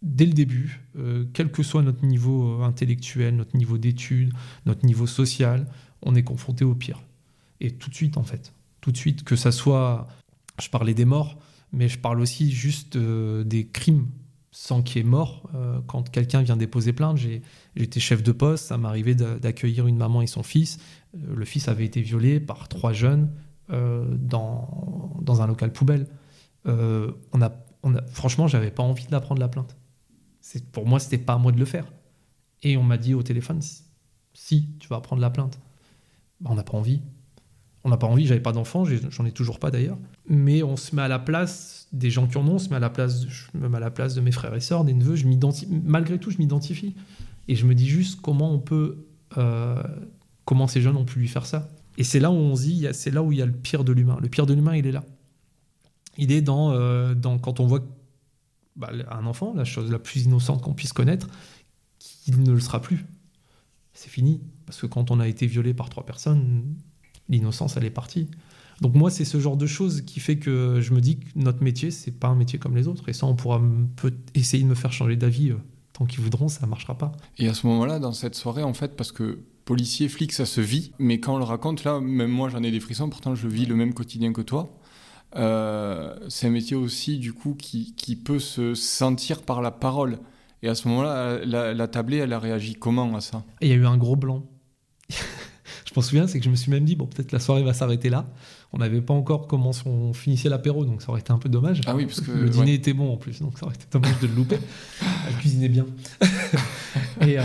dès 0.02 0.26
le 0.26 0.32
début, 0.32 0.80
euh, 0.96 1.24
quel 1.32 1.50
que 1.50 1.62
soit 1.62 1.82
notre 1.82 2.04
niveau 2.04 2.60
euh, 2.60 2.64
intellectuel, 2.64 3.36
notre 3.36 3.56
niveau 3.56 3.78
d'études, 3.78 4.32
notre 4.66 4.86
niveau 4.86 5.06
social, 5.06 5.66
on 6.02 6.14
est 6.14 6.22
confronté 6.22 6.64
au 6.64 6.74
pire. 6.74 7.02
Et 7.60 7.72
tout 7.72 7.90
de 7.90 7.94
suite, 7.94 8.16
en 8.16 8.22
fait. 8.22 8.52
Tout 8.80 8.92
de 8.92 8.96
suite, 8.96 9.24
que 9.24 9.36
ça 9.36 9.52
soit. 9.52 10.06
Je 10.60 10.68
parlais 10.68 10.94
des 10.94 11.04
morts, 11.04 11.38
mais 11.72 11.88
je 11.88 11.98
parle 11.98 12.20
aussi 12.20 12.50
juste 12.50 12.96
euh, 12.96 13.44
des 13.44 13.66
crimes 13.66 14.06
sans 14.50 14.82
qu'il 14.82 14.96
y 14.96 15.00
ait 15.00 15.08
mort. 15.08 15.48
quand 15.86 16.10
quelqu'un 16.10 16.42
vient 16.42 16.56
déposer 16.56 16.92
plainte, 16.92 17.16
j'étais 17.16 18.00
chef 18.00 18.24
de 18.24 18.32
poste, 18.32 18.64
ça 18.64 18.76
m'arrivait 18.76 19.14
d'accueillir 19.14 19.86
une 19.86 19.96
maman 19.96 20.20
et 20.20 20.26
son 20.26 20.42
fils. 20.42 20.78
le 21.14 21.44
fils 21.44 21.68
avait 21.68 21.84
été 21.84 22.00
violé 22.00 22.40
par 22.40 22.66
trois 22.66 22.92
jeunes 22.92 23.30
dans, 23.68 25.16
dans 25.22 25.42
un 25.42 25.46
local 25.46 25.72
poubelle. 25.72 26.08
on 26.64 27.40
a, 27.40 27.52
on 27.84 27.94
a, 27.94 28.02
franchement, 28.06 28.48
j'avais 28.48 28.72
pas 28.72 28.82
envie 28.82 29.06
de 29.06 29.12
la 29.12 29.20
prendre 29.20 29.40
la 29.40 29.48
plainte 29.48 29.77
pour 30.72 30.86
moi, 30.86 30.98
c'était 30.98 31.18
pas 31.18 31.34
à 31.34 31.38
moi 31.38 31.52
de 31.52 31.58
le 31.58 31.64
faire. 31.64 31.86
Et 32.62 32.76
on 32.76 32.82
m'a 32.82 32.98
dit 32.98 33.14
au 33.14 33.22
téléphone, 33.22 33.60
si 34.34 34.68
tu 34.78 34.88
vas 34.88 35.00
prendre 35.00 35.22
la 35.22 35.30
plainte, 35.30 35.58
bah, 36.40 36.50
on 36.52 36.54
n'a 36.54 36.62
pas 36.62 36.76
envie. 36.76 37.00
On 37.84 37.90
n'a 37.90 37.96
pas 37.96 38.06
envie, 38.06 38.26
j'avais 38.26 38.40
pas 38.40 38.52
d'enfant, 38.52 38.84
j'en 38.84 39.24
ai 39.24 39.32
toujours 39.32 39.58
pas 39.58 39.70
d'ailleurs. 39.70 39.98
Mais 40.28 40.62
on 40.62 40.76
se 40.76 40.94
met 40.94 41.02
à 41.02 41.08
la 41.08 41.18
place 41.18 41.88
des 41.92 42.10
gens 42.10 42.26
qui 42.26 42.36
en 42.36 42.46
ont, 42.48 42.54
on 42.54 42.58
se 42.58 42.68
met 42.70 42.76
à 42.76 42.80
la 42.80 42.90
place, 42.90 43.26
mets 43.54 43.76
à 43.76 43.80
la 43.80 43.90
place 43.90 44.14
de 44.14 44.20
mes 44.20 44.32
frères 44.32 44.54
et 44.54 44.60
sœurs, 44.60 44.84
des 44.84 44.94
neveux. 44.94 45.16
Je 45.16 45.26
malgré 45.84 46.18
tout, 46.18 46.30
je 46.30 46.38
m'identifie. 46.38 46.94
Et 47.46 47.54
je 47.54 47.64
me 47.64 47.74
dis 47.74 47.88
juste 47.88 48.20
comment 48.20 48.52
on 48.52 48.58
peut, 48.58 49.06
euh, 49.38 49.82
comment 50.44 50.66
ces 50.66 50.82
jeunes 50.82 50.96
ont 50.96 51.04
pu 51.04 51.20
lui 51.20 51.28
faire 51.28 51.46
ça. 51.46 51.70
Et 51.96 52.04
c'est 52.04 52.20
là 52.20 52.30
où 52.30 52.34
on 52.34 52.56
se 52.56 52.62
dit, 52.62 52.86
c'est 52.92 53.10
là 53.10 53.22
où 53.22 53.32
il 53.32 53.38
y 53.38 53.42
a 53.42 53.46
le 53.46 53.52
pire 53.52 53.84
de 53.84 53.92
l'humain. 53.92 54.18
Le 54.20 54.28
pire 54.28 54.46
de 54.46 54.54
l'humain, 54.54 54.76
il 54.76 54.86
est 54.86 54.92
là. 54.92 55.04
Il 56.16 56.32
est 56.32 56.42
dans, 56.42 56.72
euh, 56.72 57.14
dans 57.14 57.38
quand 57.38 57.60
on 57.60 57.66
voit 57.66 57.84
bah, 58.78 58.90
un 59.10 59.26
enfant, 59.26 59.52
la 59.54 59.64
chose 59.64 59.90
la 59.90 59.98
plus 59.98 60.24
innocente 60.24 60.62
qu'on 60.62 60.72
puisse 60.72 60.92
connaître, 60.92 61.28
qu'il 61.98 62.40
ne 62.40 62.52
le 62.52 62.60
sera 62.60 62.80
plus. 62.80 63.04
C'est 63.92 64.08
fini. 64.08 64.40
Parce 64.64 64.80
que 64.80 64.86
quand 64.86 65.10
on 65.10 65.20
a 65.20 65.28
été 65.28 65.46
violé 65.46 65.74
par 65.74 65.90
trois 65.90 66.06
personnes, 66.06 66.76
l'innocence, 67.28 67.76
elle 67.76 67.84
est 67.84 67.90
partie. 67.90 68.28
Donc 68.80 68.94
moi, 68.94 69.10
c'est 69.10 69.24
ce 69.24 69.40
genre 69.40 69.56
de 69.56 69.66
choses 69.66 70.02
qui 70.02 70.20
fait 70.20 70.38
que 70.38 70.80
je 70.80 70.94
me 70.94 71.00
dis 71.00 71.18
que 71.18 71.26
notre 71.34 71.62
métier, 71.62 71.90
c'est 71.90 72.12
pas 72.12 72.28
un 72.28 72.36
métier 72.36 72.58
comme 72.58 72.76
les 72.76 72.86
autres. 72.86 73.08
Et 73.08 73.12
ça, 73.12 73.26
on 73.26 73.34
pourra 73.34 73.60
essayer 74.34 74.62
de 74.62 74.68
me 74.68 74.76
faire 74.76 74.92
changer 74.92 75.16
d'avis. 75.16 75.50
Euh, 75.50 75.56
tant 75.92 76.06
qu'ils 76.06 76.20
voudront, 76.20 76.46
ça 76.46 76.64
ne 76.64 76.70
marchera 76.70 76.96
pas. 76.96 77.12
Et 77.38 77.48
à 77.48 77.54
ce 77.54 77.66
moment-là, 77.66 77.98
dans 77.98 78.12
cette 78.12 78.36
soirée, 78.36 78.62
en 78.62 78.74
fait, 78.74 78.96
parce 78.96 79.10
que 79.10 79.40
policier, 79.64 80.08
flic, 80.08 80.32
ça 80.32 80.46
se 80.46 80.60
vit, 80.60 80.92
mais 80.98 81.18
quand 81.18 81.34
on 81.34 81.38
le 81.38 81.44
raconte, 81.44 81.82
là, 81.82 82.00
même 82.00 82.30
moi, 82.30 82.48
j'en 82.48 82.62
ai 82.62 82.70
des 82.70 82.80
frissons, 82.80 83.10
pourtant 83.10 83.34
je 83.34 83.48
vis 83.48 83.66
le 83.66 83.74
même 83.74 83.92
quotidien 83.92 84.32
que 84.32 84.40
toi. 84.40 84.77
Euh, 85.36 86.14
c'est 86.28 86.46
un 86.46 86.50
métier 86.50 86.76
aussi, 86.76 87.18
du 87.18 87.32
coup, 87.32 87.54
qui, 87.54 87.94
qui, 87.94 88.16
peut 88.16 88.38
se 88.38 88.74
sentir 88.74 89.42
par 89.42 89.60
la 89.62 89.70
parole. 89.70 90.18
Et 90.62 90.68
à 90.68 90.74
ce 90.74 90.88
moment-là, 90.88 91.38
la, 91.44 91.74
la, 91.74 91.88
tablée, 91.88 92.18
elle 92.18 92.32
a 92.32 92.38
réagi 92.38 92.74
comment 92.74 93.14
à 93.14 93.20
ça? 93.20 93.44
Il 93.60 93.68
y 93.68 93.72
a 93.72 93.74
eu 93.74 93.86
un 93.86 93.96
gros 93.96 94.16
blanc. 94.16 94.44
je 95.10 95.92
m'en 95.94 96.02
souviens, 96.02 96.26
c'est 96.26 96.38
que 96.38 96.44
je 96.44 96.50
me 96.50 96.56
suis 96.56 96.70
même 96.70 96.84
dit, 96.84 96.96
bon, 96.96 97.06
peut-être 97.06 97.32
la 97.32 97.38
soirée 97.38 97.62
va 97.62 97.74
s'arrêter 97.74 98.08
là. 98.08 98.26
On 98.72 98.78
n'avait 98.78 99.00
pas 99.00 99.14
encore 99.14 99.46
comment 99.46 99.70
on 99.86 100.12
finissait 100.12 100.48
l'apéro, 100.48 100.84
donc 100.84 101.00
ça 101.00 101.10
aurait 101.10 101.20
été 101.20 101.32
un 101.32 101.38
peu 101.38 101.48
dommage. 101.48 101.80
Ah 101.86 101.94
oui, 101.94 102.06
parce 102.06 102.20
que 102.20 102.30
le 102.30 102.50
dîner 102.50 102.74
était 102.74 102.92
bon 102.92 103.12
en 103.12 103.16
plus, 103.16 103.40
donc 103.40 103.58
ça 103.58 103.66
aurait 103.66 103.74
été 103.74 103.86
dommage 103.90 104.18
de 104.20 104.26
le 104.26 104.34
louper. 104.34 104.58
Elle 105.28 105.34
cuisinait 105.36 105.68
bien. 105.68 105.86
Et, 107.22 107.38
euh, 107.38 107.42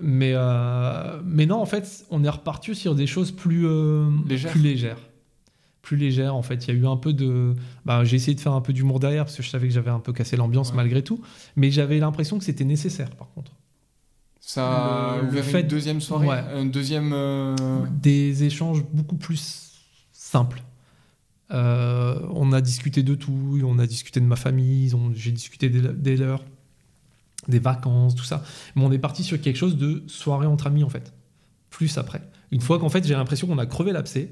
mais, 0.00 0.32
euh, 0.34 1.20
mais 1.24 1.46
non, 1.46 1.60
en 1.60 1.66
fait, 1.66 2.06
on 2.10 2.24
est 2.24 2.28
reparti 2.28 2.74
sur 2.74 2.94
des 2.94 3.06
choses 3.06 3.30
plus, 3.30 3.66
plus 4.26 4.60
légères 4.60 4.98
plus 5.92 5.98
légère. 5.98 6.34
En 6.34 6.42
fait, 6.42 6.66
il 6.66 6.74
y 6.74 6.76
a 6.76 6.80
eu 6.80 6.86
un 6.86 6.96
peu 6.96 7.12
de. 7.12 7.54
Bah, 7.84 8.02
j'ai 8.04 8.16
essayé 8.16 8.34
de 8.34 8.40
faire 8.40 8.52
un 8.52 8.62
peu 8.62 8.72
d'humour 8.72 8.98
derrière 8.98 9.24
parce 9.24 9.36
que 9.36 9.42
je 9.42 9.50
savais 9.50 9.68
que 9.68 9.74
j'avais 9.74 9.90
un 9.90 10.00
peu 10.00 10.12
cassé 10.12 10.36
l'ambiance 10.36 10.72
malgré 10.72 11.02
tout, 11.02 11.20
mais 11.54 11.70
j'avais 11.70 11.98
l'impression 11.98 12.38
que 12.38 12.44
c'était 12.44 12.64
nécessaire 12.64 13.10
par 13.10 13.28
contre. 13.34 13.52
Ça 14.40 15.20
le, 15.30 15.42
fait 15.42 15.60
une 15.60 15.68
deuxième 15.68 16.00
soirée, 16.00 16.28
un 16.28 16.64
deuxième. 16.64 17.12
Euh, 17.12 17.54
Des 18.00 18.44
échanges 18.44 18.82
beaucoup 18.92 19.16
plus 19.16 19.72
simples. 20.12 20.62
Euh, 21.52 22.18
on 22.30 22.52
a 22.52 22.62
discuté 22.62 23.02
de 23.02 23.14
tout, 23.14 23.60
on 23.62 23.78
a 23.78 23.86
discuté 23.86 24.18
de 24.20 24.24
ma 24.24 24.36
famille, 24.36 24.90
j'ai 25.14 25.30
discuté 25.30 25.68
des, 25.68 25.82
des 25.82 26.16
leurs, 26.16 26.42
des 27.48 27.58
vacances, 27.58 28.14
tout 28.14 28.24
ça. 28.24 28.42
Mais 28.74 28.82
on 28.82 28.90
est 28.90 28.98
parti 28.98 29.22
sur 29.22 29.38
quelque 29.38 29.56
chose 29.56 29.76
de 29.76 30.02
soirée 30.06 30.46
entre 30.46 30.66
amis 30.66 30.84
en 30.84 30.88
fait. 30.88 31.12
Plus 31.68 31.98
après. 31.98 32.22
Une 32.50 32.62
fois 32.62 32.78
qu'en 32.78 32.88
fait 32.88 33.06
j'ai 33.06 33.14
l'impression 33.14 33.46
qu'on 33.46 33.58
a 33.58 33.66
crevé 33.66 33.92
l'abcès, 33.92 34.30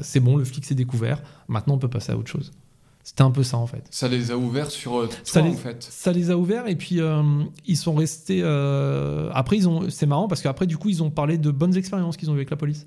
c'est 0.00 0.20
bon, 0.20 0.36
le 0.36 0.44
flic 0.44 0.64
s'est 0.64 0.74
découvert, 0.74 1.22
maintenant 1.48 1.74
on 1.74 1.78
peut 1.78 1.90
passer 1.90 2.12
à 2.12 2.16
autre 2.16 2.30
chose. 2.30 2.52
C'était 3.04 3.22
un 3.22 3.32
peu 3.32 3.42
ça 3.42 3.56
en 3.56 3.66
fait. 3.66 3.84
Ça 3.90 4.06
les 4.06 4.30
a 4.30 4.36
ouverts 4.36 4.70
sur 4.70 5.00
euh, 5.00 5.08
ça 5.24 5.40
les, 5.40 5.50
en 5.50 5.54
fait. 5.54 5.82
Ça 5.82 6.12
les 6.12 6.30
a 6.30 6.36
ouverts 6.36 6.68
et 6.68 6.76
puis 6.76 7.00
euh, 7.00 7.22
ils 7.66 7.76
sont 7.76 7.94
restés. 7.94 8.42
après 9.32 9.56
ils 9.56 9.68
ont, 9.68 9.90
c'est 9.90 10.06
marrant 10.06 10.28
parce 10.28 10.40
qu'après 10.40 10.66
du 10.66 10.78
coup 10.78 10.88
ils 10.88 11.02
ont 11.02 11.10
parlé 11.10 11.36
de 11.36 11.50
bonnes 11.50 11.76
expériences 11.76 12.16
qu'ils 12.16 12.30
ont 12.30 12.34
eues 12.34 12.36
avec 12.36 12.50
la 12.50 12.56
police 12.56 12.86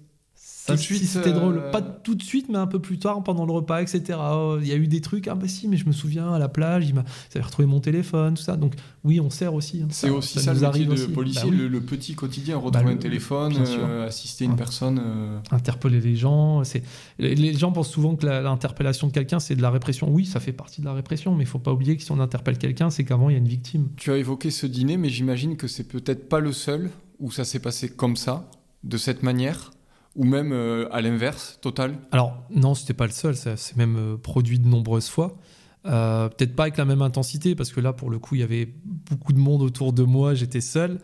tout 0.66 0.74
de 0.74 0.78
suite, 0.78 1.04
c'était 1.06 1.32
drôle. 1.32 1.70
Pas 1.72 1.82
tout 1.82 2.16
de 2.16 2.24
suite, 2.24 2.48
mais 2.50 2.58
un 2.58 2.68
peu 2.68 2.80
plus 2.80 2.98
tard, 2.98 3.24
pendant 3.24 3.46
le 3.46 3.52
repas, 3.52 3.82
etc. 3.82 4.18
Oh, 4.20 4.58
il 4.62 4.68
y 4.68 4.72
a 4.72 4.76
eu 4.76 4.88
des 4.88 5.02
trucs. 5.02 5.28
Ah 5.28 5.36
bah 5.36 5.48
si, 5.48 5.68
mais 5.68 5.78
je 5.78 5.86
me 5.86 5.92
souviens 5.92 6.34
à 6.34 6.40
la 6.40 6.50
plage, 6.50 6.88
il 6.88 6.96
m'a, 6.96 7.04
retrouvé 7.36 7.68
mon 7.68 7.80
téléphone, 7.80 8.36
tout 8.36 8.44
ça. 8.44 8.58
Donc 8.58 8.74
oui, 9.04 9.20
on 9.20 9.30
sert 9.30 9.54
aussi. 9.54 9.82
Hein. 9.82 9.88
c'est 9.92 10.10
aussi 10.10 10.40
ça, 10.40 10.54
le 10.54 10.60
métier 10.60 10.86
de 10.86 11.06
policier, 11.06 11.50
bah 11.50 11.58
le, 11.70 11.82
petit 11.82 12.16
quotidien, 12.16 12.58
retrouver 12.58 12.86
bah, 12.86 12.92
un 12.92 12.98
téléphone, 12.98 13.54
euh, 13.58 14.08
assister 14.08 14.46
une 14.46 14.56
personne, 14.56 15.02
euh. 15.04 15.40
interpeller 15.52 16.02
les 16.02 16.16
gens. 16.16 16.64
C'est 16.64 16.84
les 17.20 17.54
gens 17.54 17.72
pensent 17.72 17.92
souvent 17.92 18.16
que 18.16 18.26
l'interpellation 18.26 19.08
de 19.08 19.12
quelqu'un 19.12 19.40
c'est 19.40 19.56
de 19.56 19.62
la 19.62 19.70
répression. 19.70 20.10
Oui, 20.10 20.26
ça 20.26 20.40
fait 20.40 20.54
partie 20.54 20.82
de 20.82 20.86
la 20.86 20.94
répression, 20.94 21.36
mais 21.36 21.44
il 21.44 21.48
faut 21.48 21.60
pas 21.60 21.72
oublier 21.72 21.96
que 21.98 22.04
si 22.04 22.12
on 22.12 22.20
interpelle 22.20 22.58
quelqu'un, 22.58 22.90
c'est 22.90 23.04
qu'avant 23.04 23.30
il 23.30 23.34
y 23.34 23.36
a 23.36 23.40
une 23.40 23.48
victime. 23.48 23.90
Tu 23.98 24.12
as 24.12 24.18
évoqué 24.18 24.52
ce 24.52 24.66
dîner, 24.66 24.98
mais 24.98 25.10
j'imagine 25.10 25.58
que 25.58 25.68
c'est 25.68 25.88
peut-être 25.88 26.28
pas 26.28 26.40
le 26.40 26.52
seul 26.52 26.90
où 27.20 27.32
ça 27.32 27.46
s'est 27.46 27.60
passé 27.60 27.90
comme 27.90 28.16
ça, 28.16 28.50
de 28.84 28.98
cette 28.98 29.24
manière? 29.24 29.72
Ou 30.16 30.24
même 30.24 30.52
euh, 30.52 30.88
à 30.92 31.02
l'inverse, 31.02 31.60
total 31.62 31.98
Alors 32.12 32.44
non, 32.50 32.74
c'était 32.74 32.94
pas 32.94 33.06
le 33.06 33.12
seul, 33.12 33.36
ça 33.36 33.58
s'est 33.58 33.76
même 33.76 33.98
euh, 33.98 34.18
produit 34.18 34.60
de 34.60 34.68
nombreuses 34.68 35.10
fois. 35.10 35.38
Euh, 35.86 36.30
peut-être 36.30 36.56
pas 36.56 36.64
avec 36.64 36.78
la 36.78 36.86
même 36.86 37.02
intensité, 37.02 37.54
parce 37.54 37.72
que 37.72 37.80
là, 37.80 37.94
pour 37.94 38.10
le 38.10 38.18
coup, 38.18 38.36
il 38.36 38.42
y 38.42 38.44
avait 38.44 38.74
beaucoup 39.12 39.34
de 39.34 39.40
monde 39.40 39.62
autour 39.62 39.94
de 39.94 40.04
moi, 40.04 40.34
j'étais 40.34 40.62
seul. 40.62 41.00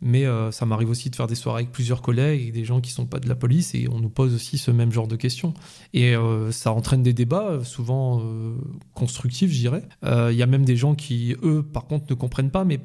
Mais 0.00 0.26
ça 0.50 0.66
m'arrive 0.66 0.90
aussi 0.90 1.08
de 1.08 1.16
faire 1.16 1.28
des 1.28 1.36
soirées 1.36 1.62
avec 1.62 1.72
plusieurs 1.72 2.02
collègues 2.02 2.48
et 2.48 2.52
des 2.52 2.64
gens 2.64 2.82
qui 2.82 2.90
sont 2.90 3.06
pas 3.06 3.20
de 3.20 3.28
la 3.28 3.36
police, 3.36 3.74
et 3.74 3.88
on 3.90 4.00
nous 4.00 4.10
pose 4.10 4.34
aussi 4.34 4.58
ce 4.58 4.70
même 4.70 4.92
genre 4.92 5.06
de 5.08 5.16
questions. 5.16 5.54
Et 5.94 6.14
ça 6.50 6.72
entraîne 6.72 7.02
des 7.02 7.14
débats, 7.14 7.60
souvent 7.64 8.20
constructifs, 8.92 9.50
je 9.50 9.58
dirais. 9.58 9.88
Il 10.02 10.34
y 10.34 10.42
a 10.42 10.46
même 10.46 10.66
des 10.66 10.76
gens 10.76 10.94
qui, 10.94 11.36
eux, 11.42 11.62
par 11.62 11.86
contre, 11.86 12.06
ne 12.10 12.14
comprennent 12.14 12.50
pas, 12.50 12.64
mais 12.64 12.80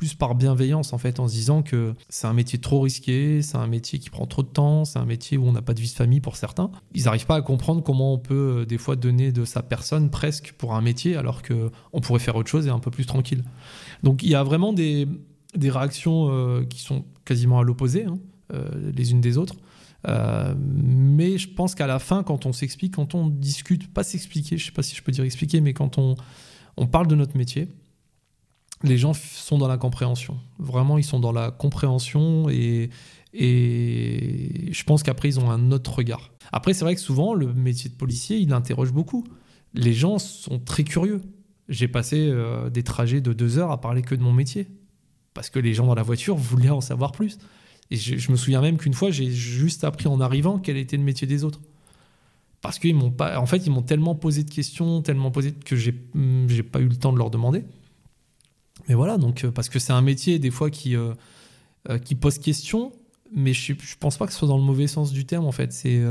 plus 0.00 0.14
par 0.14 0.34
bienveillance 0.34 0.94
en 0.94 0.98
fait, 0.98 1.20
en 1.20 1.28
se 1.28 1.34
disant 1.34 1.60
que 1.62 1.94
c'est 2.08 2.26
un 2.26 2.32
métier 2.32 2.58
trop 2.58 2.80
risqué, 2.80 3.42
c'est 3.42 3.58
un 3.58 3.66
métier 3.66 3.98
qui 3.98 4.08
prend 4.08 4.24
trop 4.24 4.42
de 4.42 4.48
temps, 4.48 4.86
c'est 4.86 4.98
un 4.98 5.04
métier 5.04 5.36
où 5.36 5.46
on 5.46 5.52
n'a 5.52 5.60
pas 5.60 5.74
de 5.74 5.80
vie 5.80 5.90
de 5.90 5.94
famille 5.94 6.20
pour 6.20 6.36
certains. 6.36 6.70
Ils 6.94 7.04
n'arrivent 7.04 7.26
pas 7.26 7.36
à 7.36 7.42
comprendre 7.42 7.82
comment 7.82 8.14
on 8.14 8.18
peut 8.18 8.60
euh, 8.60 8.64
des 8.64 8.78
fois 8.78 8.96
donner 8.96 9.30
de 9.30 9.44
sa 9.44 9.62
personne 9.62 10.08
presque 10.08 10.54
pour 10.56 10.74
un 10.74 10.80
métier 10.80 11.16
alors 11.16 11.42
que 11.42 11.70
on 11.92 12.00
pourrait 12.00 12.18
faire 12.18 12.34
autre 12.36 12.48
chose 12.48 12.66
et 12.66 12.70
un 12.70 12.78
peu 12.78 12.90
plus 12.90 13.04
tranquille. 13.04 13.44
Donc 14.02 14.22
il 14.22 14.30
y 14.30 14.34
a 14.34 14.42
vraiment 14.42 14.72
des, 14.72 15.06
réactions 15.54 16.30
euh, 16.30 16.64
qui 16.64 16.80
sont 16.80 17.04
quasiment 17.26 17.58
à 17.58 17.62
l'opposé 17.62 18.06
hein, 18.06 18.18
euh, 18.54 18.70
les 18.96 19.12
unes 19.12 19.20
des 19.20 19.36
autres. 19.36 19.56
mais 20.06 21.36
je 21.36 21.48
pense 21.50 21.74
qu'à 21.74 21.86
la 21.86 21.98
fin, 21.98 22.22
quand 22.22 22.46
on 22.46 22.54
s'explique, 22.54 22.94
quand 22.94 23.14
on 23.14 23.26
discute, 23.26 23.92
pas 23.92 24.02
s'expliquer, 24.02 24.56
je 24.56 24.64
sais 24.64 24.72
pas 24.72 24.82
si 24.82 24.96
je 24.96 25.02
peux 25.02 25.12
dire 25.12 25.24
expliquer, 25.24 25.60
mais 25.60 25.74
quand 25.74 25.98
on 25.98 26.86
parle 26.86 27.06
de 27.06 27.16
notre 27.16 27.36
métier, 27.36 27.68
les 28.82 28.98
gens 28.98 29.12
sont 29.14 29.58
dans 29.58 29.68
la 29.68 29.76
compréhension. 29.76 30.38
Vraiment, 30.58 30.98
ils 30.98 31.04
sont 31.04 31.20
dans 31.20 31.32
la 31.32 31.50
compréhension 31.50 32.48
et, 32.48 32.90
et 33.34 34.68
je 34.72 34.84
pense 34.84 35.02
qu'après, 35.02 35.28
ils 35.28 35.40
ont 35.40 35.50
un 35.50 35.70
autre 35.70 35.94
regard. 35.94 36.32
Après, 36.52 36.74
c'est 36.74 36.84
vrai 36.84 36.94
que 36.94 37.00
souvent, 37.00 37.34
le 37.34 37.52
métier 37.52 37.90
de 37.90 37.94
policier, 37.94 38.38
il 38.38 38.52
interroge 38.52 38.92
beaucoup. 38.92 39.24
Les 39.74 39.92
gens 39.92 40.18
sont 40.18 40.58
très 40.58 40.84
curieux. 40.84 41.20
J'ai 41.68 41.88
passé 41.88 42.28
euh, 42.28 42.70
des 42.70 42.82
trajets 42.82 43.20
de 43.20 43.32
deux 43.32 43.58
heures 43.58 43.70
à 43.70 43.80
parler 43.80 44.02
que 44.02 44.14
de 44.14 44.22
mon 44.22 44.32
métier. 44.32 44.66
Parce 45.34 45.50
que 45.50 45.60
les 45.60 45.74
gens 45.74 45.86
dans 45.86 45.94
la 45.94 46.02
voiture 46.02 46.34
voulaient 46.36 46.70
en 46.70 46.80
savoir 46.80 47.12
plus. 47.12 47.38
Et 47.92 47.96
je, 47.96 48.30
me 48.30 48.36
souviens 48.36 48.60
même 48.60 48.78
qu'une 48.78 48.94
fois, 48.94 49.10
j'ai 49.10 49.30
juste 49.30 49.84
appris 49.84 50.08
en 50.08 50.20
arrivant 50.20 50.58
quel 50.58 50.76
était 50.76 50.96
le 50.96 51.02
métier 51.02 51.26
des 51.26 51.44
autres. 51.44 51.60
Parce 52.62 52.78
qu'ils 52.78 52.94
m'ont 52.94 53.10
pas. 53.10 53.38
En 53.38 53.46
fait, 53.46 53.66
ils 53.66 53.70
m'ont 53.70 53.82
tellement 53.82 54.14
posé 54.14 54.42
de 54.42 54.50
questions, 54.50 55.02
tellement 55.02 55.30
posé 55.30 55.52
que 55.52 55.76
j'ai 55.76 55.92
pas 55.92 56.80
eu 56.80 56.88
le 56.88 56.96
temps 56.96 57.12
de 57.12 57.18
leur 57.18 57.30
demander. 57.30 57.64
Mais 58.90 58.96
voilà, 58.96 59.18
donc, 59.18 59.44
euh, 59.44 59.52
parce 59.52 59.68
que 59.68 59.78
c'est 59.78 59.92
un 59.92 60.02
métier, 60.02 60.40
des 60.40 60.50
fois, 60.50 60.68
qui, 60.68 60.96
euh, 60.96 61.14
euh, 61.88 61.98
qui 61.98 62.16
pose 62.16 62.38
question, 62.38 62.90
mais 63.32 63.52
je, 63.52 63.72
je 63.80 63.94
pense 64.00 64.16
pas 64.16 64.26
que 64.26 64.32
ce 64.32 64.40
soit 64.40 64.48
dans 64.48 64.58
le 64.58 64.64
mauvais 64.64 64.88
sens 64.88 65.12
du 65.12 65.26
terme, 65.26 65.46
en 65.46 65.52
fait. 65.52 65.72
C'est 65.72 66.02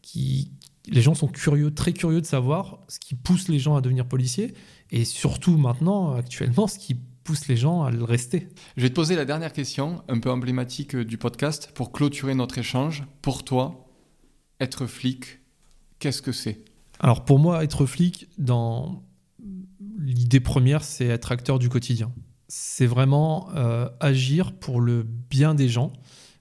qui 0.00 0.50
les 0.86 1.02
gens 1.02 1.14
sont 1.14 1.28
curieux, 1.28 1.74
très 1.74 1.92
curieux 1.92 2.22
de 2.22 2.26
savoir 2.26 2.78
ce 2.88 2.98
qui 2.98 3.14
pousse 3.14 3.48
les 3.48 3.58
gens 3.58 3.76
à 3.76 3.82
devenir 3.82 4.06
policiers, 4.06 4.54
et 4.90 5.04
surtout 5.04 5.58
maintenant, 5.58 6.14
actuellement, 6.14 6.66
ce 6.66 6.78
qui 6.78 6.94
pousse 6.94 7.48
les 7.48 7.56
gens 7.58 7.82
à 7.82 7.90
le 7.90 8.02
rester. 8.02 8.48
Je 8.78 8.82
vais 8.82 8.88
te 8.88 8.94
poser 8.94 9.14
la 9.14 9.26
dernière 9.26 9.52
question, 9.52 10.02
un 10.08 10.18
peu 10.18 10.30
emblématique 10.30 10.96
du 10.96 11.18
podcast, 11.18 11.70
pour 11.74 11.92
clôturer 11.92 12.34
notre 12.34 12.56
échange. 12.56 13.04
Pour 13.20 13.44
toi, 13.44 13.86
être 14.58 14.86
flic, 14.86 15.40
qu'est-ce 15.98 16.22
que 16.22 16.32
c'est? 16.32 16.64
Alors 16.98 17.26
pour 17.26 17.38
moi, 17.38 17.62
être 17.62 17.84
flic, 17.84 18.26
dans 18.38 19.02
l'idée 20.02 20.40
première, 20.40 20.84
c'est 20.84 21.06
être 21.06 21.32
acteur 21.32 21.58
du 21.58 21.68
quotidien. 21.68 22.12
C'est 22.48 22.86
vraiment 22.86 23.48
euh, 23.54 23.88
agir 24.00 24.52
pour 24.52 24.80
le 24.80 25.02
bien 25.02 25.54
des 25.54 25.68
gens, 25.68 25.92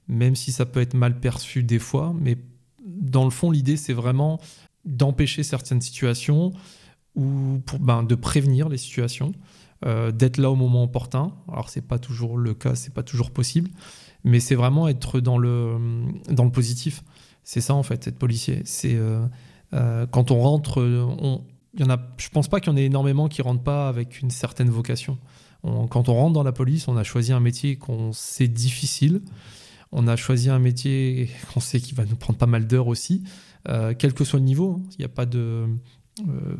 même 0.07 0.35
si 0.35 0.51
ça 0.51 0.65
peut 0.65 0.81
être 0.81 0.93
mal 0.93 1.19
perçu 1.19 1.63
des 1.63 1.79
fois. 1.79 2.13
Mais 2.19 2.37
dans 2.85 3.23
le 3.23 3.29
fond, 3.29 3.51
l'idée, 3.51 3.77
c'est 3.77 3.93
vraiment 3.93 4.39
d'empêcher 4.83 5.43
certaines 5.43 5.81
situations 5.81 6.51
ou 7.15 7.61
ben, 7.79 8.03
de 8.03 8.15
prévenir 8.15 8.67
les 8.67 8.77
situations, 8.77 9.33
euh, 9.85 10.11
d'être 10.11 10.37
là 10.37 10.49
au 10.49 10.55
moment 10.55 10.83
opportun. 10.83 11.33
Alors 11.49 11.69
c'est 11.69 11.87
pas 11.87 11.99
toujours 11.99 12.37
le 12.37 12.53
cas, 12.53 12.75
c'est 12.75 12.93
pas 12.93 13.03
toujours 13.03 13.31
possible, 13.31 13.69
mais 14.23 14.39
c'est 14.39 14.55
vraiment 14.55 14.87
être 14.87 15.19
dans 15.19 15.37
le 15.37 15.77
dans 16.29 16.45
le 16.45 16.51
positif. 16.51 17.03
C'est 17.43 17.61
ça 17.61 17.75
en 17.75 17.83
fait, 17.83 18.07
être 18.07 18.17
policier. 18.17 18.61
C'est 18.65 18.95
euh, 18.95 20.07
quand 20.07 20.31
on 20.31 20.39
rentre, 20.41 20.81
on, 20.81 21.43
y 21.79 21.83
en 21.83 21.89
a, 21.89 21.99
je 22.17 22.29
pense 22.29 22.47
pas 22.47 22.59
qu'il 22.59 22.71
y 22.71 22.73
en 22.73 22.77
ait 22.77 22.85
énormément 22.85 23.27
qui 23.27 23.41
rentrent 23.41 23.63
pas 23.63 23.87
avec 23.87 24.21
une 24.21 24.29
certaine 24.29 24.69
vocation. 24.69 25.17
quand 25.63 26.09
on 26.09 26.13
rentre 26.13 26.33
dans 26.33 26.43
la 26.43 26.51
police, 26.51 26.87
on 26.87 26.97
a 26.97 27.03
choisi 27.03 27.31
un 27.31 27.39
métier 27.39 27.77
qu'on 27.77 28.11
sait 28.11 28.47
difficile. 28.47 29.21
On 29.91 30.07
a 30.07 30.15
choisi 30.15 30.49
un 30.49 30.59
métier 30.59 31.29
qu'on 31.53 31.59
sait 31.59 31.79
qui 31.79 31.93
va 31.93 32.05
nous 32.05 32.15
prendre 32.15 32.39
pas 32.39 32.45
mal 32.45 32.67
d'heures 32.67 32.87
aussi, 32.87 33.23
euh, 33.67 33.93
quel 33.97 34.13
que 34.13 34.23
soit 34.23 34.39
le 34.39 34.45
niveau. 34.45 34.81
Il 34.91 34.99
n'y 34.99 35.05
a 35.05 35.09
pas 35.09 35.25
de 35.25 35.67
euh, 36.27 36.55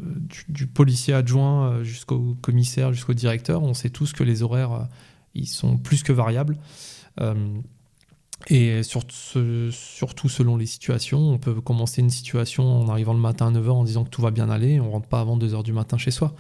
du, 0.48 0.68
policier 0.68 1.14
adjoint 1.14 1.72
euh, 1.72 1.84
jusqu'au 1.84 2.36
commissaire, 2.42 2.94
jusqu'au 2.94 3.14
directeur. 3.14 3.64
On 3.64 3.74
sait 3.74 3.90
tous 3.90 4.14
que 4.14 4.24
les 4.24 4.44
horaires 4.44 4.88
ils 5.34 5.48
sont 5.48 5.78
plus 5.78 6.04
que 6.04 6.12
variables. 6.12 6.58
Et 8.48 8.82
surtout 8.84 10.30
selon 10.30 10.58
les 10.58 10.66
situations, 10.66 11.20
on 11.20 11.38
peut 11.38 11.62
commencer 11.62 12.02
une 12.02 12.10
situation 12.10 12.82
en 12.82 12.90
arrivant 12.90 13.14
le 13.14 13.20
matin 13.20 13.48
à 13.48 13.52
9h 13.52 13.70
en 13.70 13.84
disant 13.84 14.04
que 14.04 14.10
tout 14.10 14.22
va 14.22 14.32
bien 14.32 14.50
aller, 14.50 14.80
on 14.80 14.92
rentre 14.92 15.08
pas 15.08 15.20
avant 15.20 15.38
2h 15.38 15.64
du 15.64 15.74
matin 15.74 15.98
chez 15.98 16.12
soi. 16.12 16.36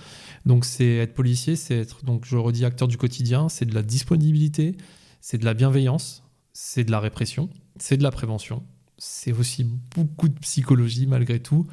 Donc 0.45 0.65
c'est 0.65 0.97
être 0.97 1.13
policier, 1.13 1.55
c'est 1.55 1.77
être, 1.77 2.03
donc 2.03 2.25
je 2.25 2.37
redis, 2.37 2.65
acteur 2.65 2.87
du 2.87 2.97
quotidien, 2.97 3.49
c'est 3.49 3.65
de 3.65 3.75
la 3.75 3.83
disponibilité, 3.83 4.75
c'est 5.21 5.37
de 5.37 5.45
la 5.45 5.53
bienveillance, 5.53 6.23
c'est 6.53 6.83
de 6.83 6.91
la 6.91 6.99
répression, 6.99 7.49
c'est 7.77 7.97
de 7.97 8.03
la 8.03 8.11
prévention, 8.11 8.63
c'est 8.97 9.31
aussi 9.31 9.63
beaucoup 9.63 10.27
de 10.27 10.37
psychologie 10.39 11.07
malgré 11.07 11.39
tout, 11.39 11.67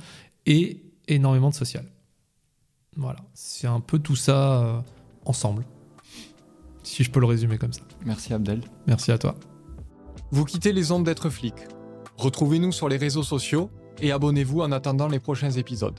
et 0.46 0.82
énormément 1.08 1.50
de 1.50 1.54
social. 1.54 1.84
Voilà, 2.96 3.20
c'est 3.34 3.66
un 3.66 3.80
peu 3.80 3.98
tout 3.98 4.16
ça 4.16 4.62
euh, 4.62 4.80
ensemble, 5.24 5.64
si 6.82 7.04
je 7.04 7.10
peux 7.10 7.20
le 7.20 7.26
résumer 7.26 7.58
comme 7.58 7.72
ça. 7.72 7.82
Merci 8.04 8.34
Abdel. 8.34 8.60
Merci 8.86 9.12
à 9.12 9.18
toi. 9.18 9.34
Vous 10.30 10.44
quittez 10.44 10.74
les 10.74 10.92
ondes 10.92 11.04
d'être 11.04 11.30
flic. 11.30 11.54
Retrouvez-nous 12.18 12.70
sur 12.70 12.90
les 12.90 12.98
réseaux 12.98 13.22
sociaux 13.22 13.70
et 14.02 14.12
abonnez-vous 14.12 14.60
en 14.60 14.72
attendant 14.72 15.08
les 15.08 15.20
prochains 15.20 15.52
épisodes. 15.52 15.98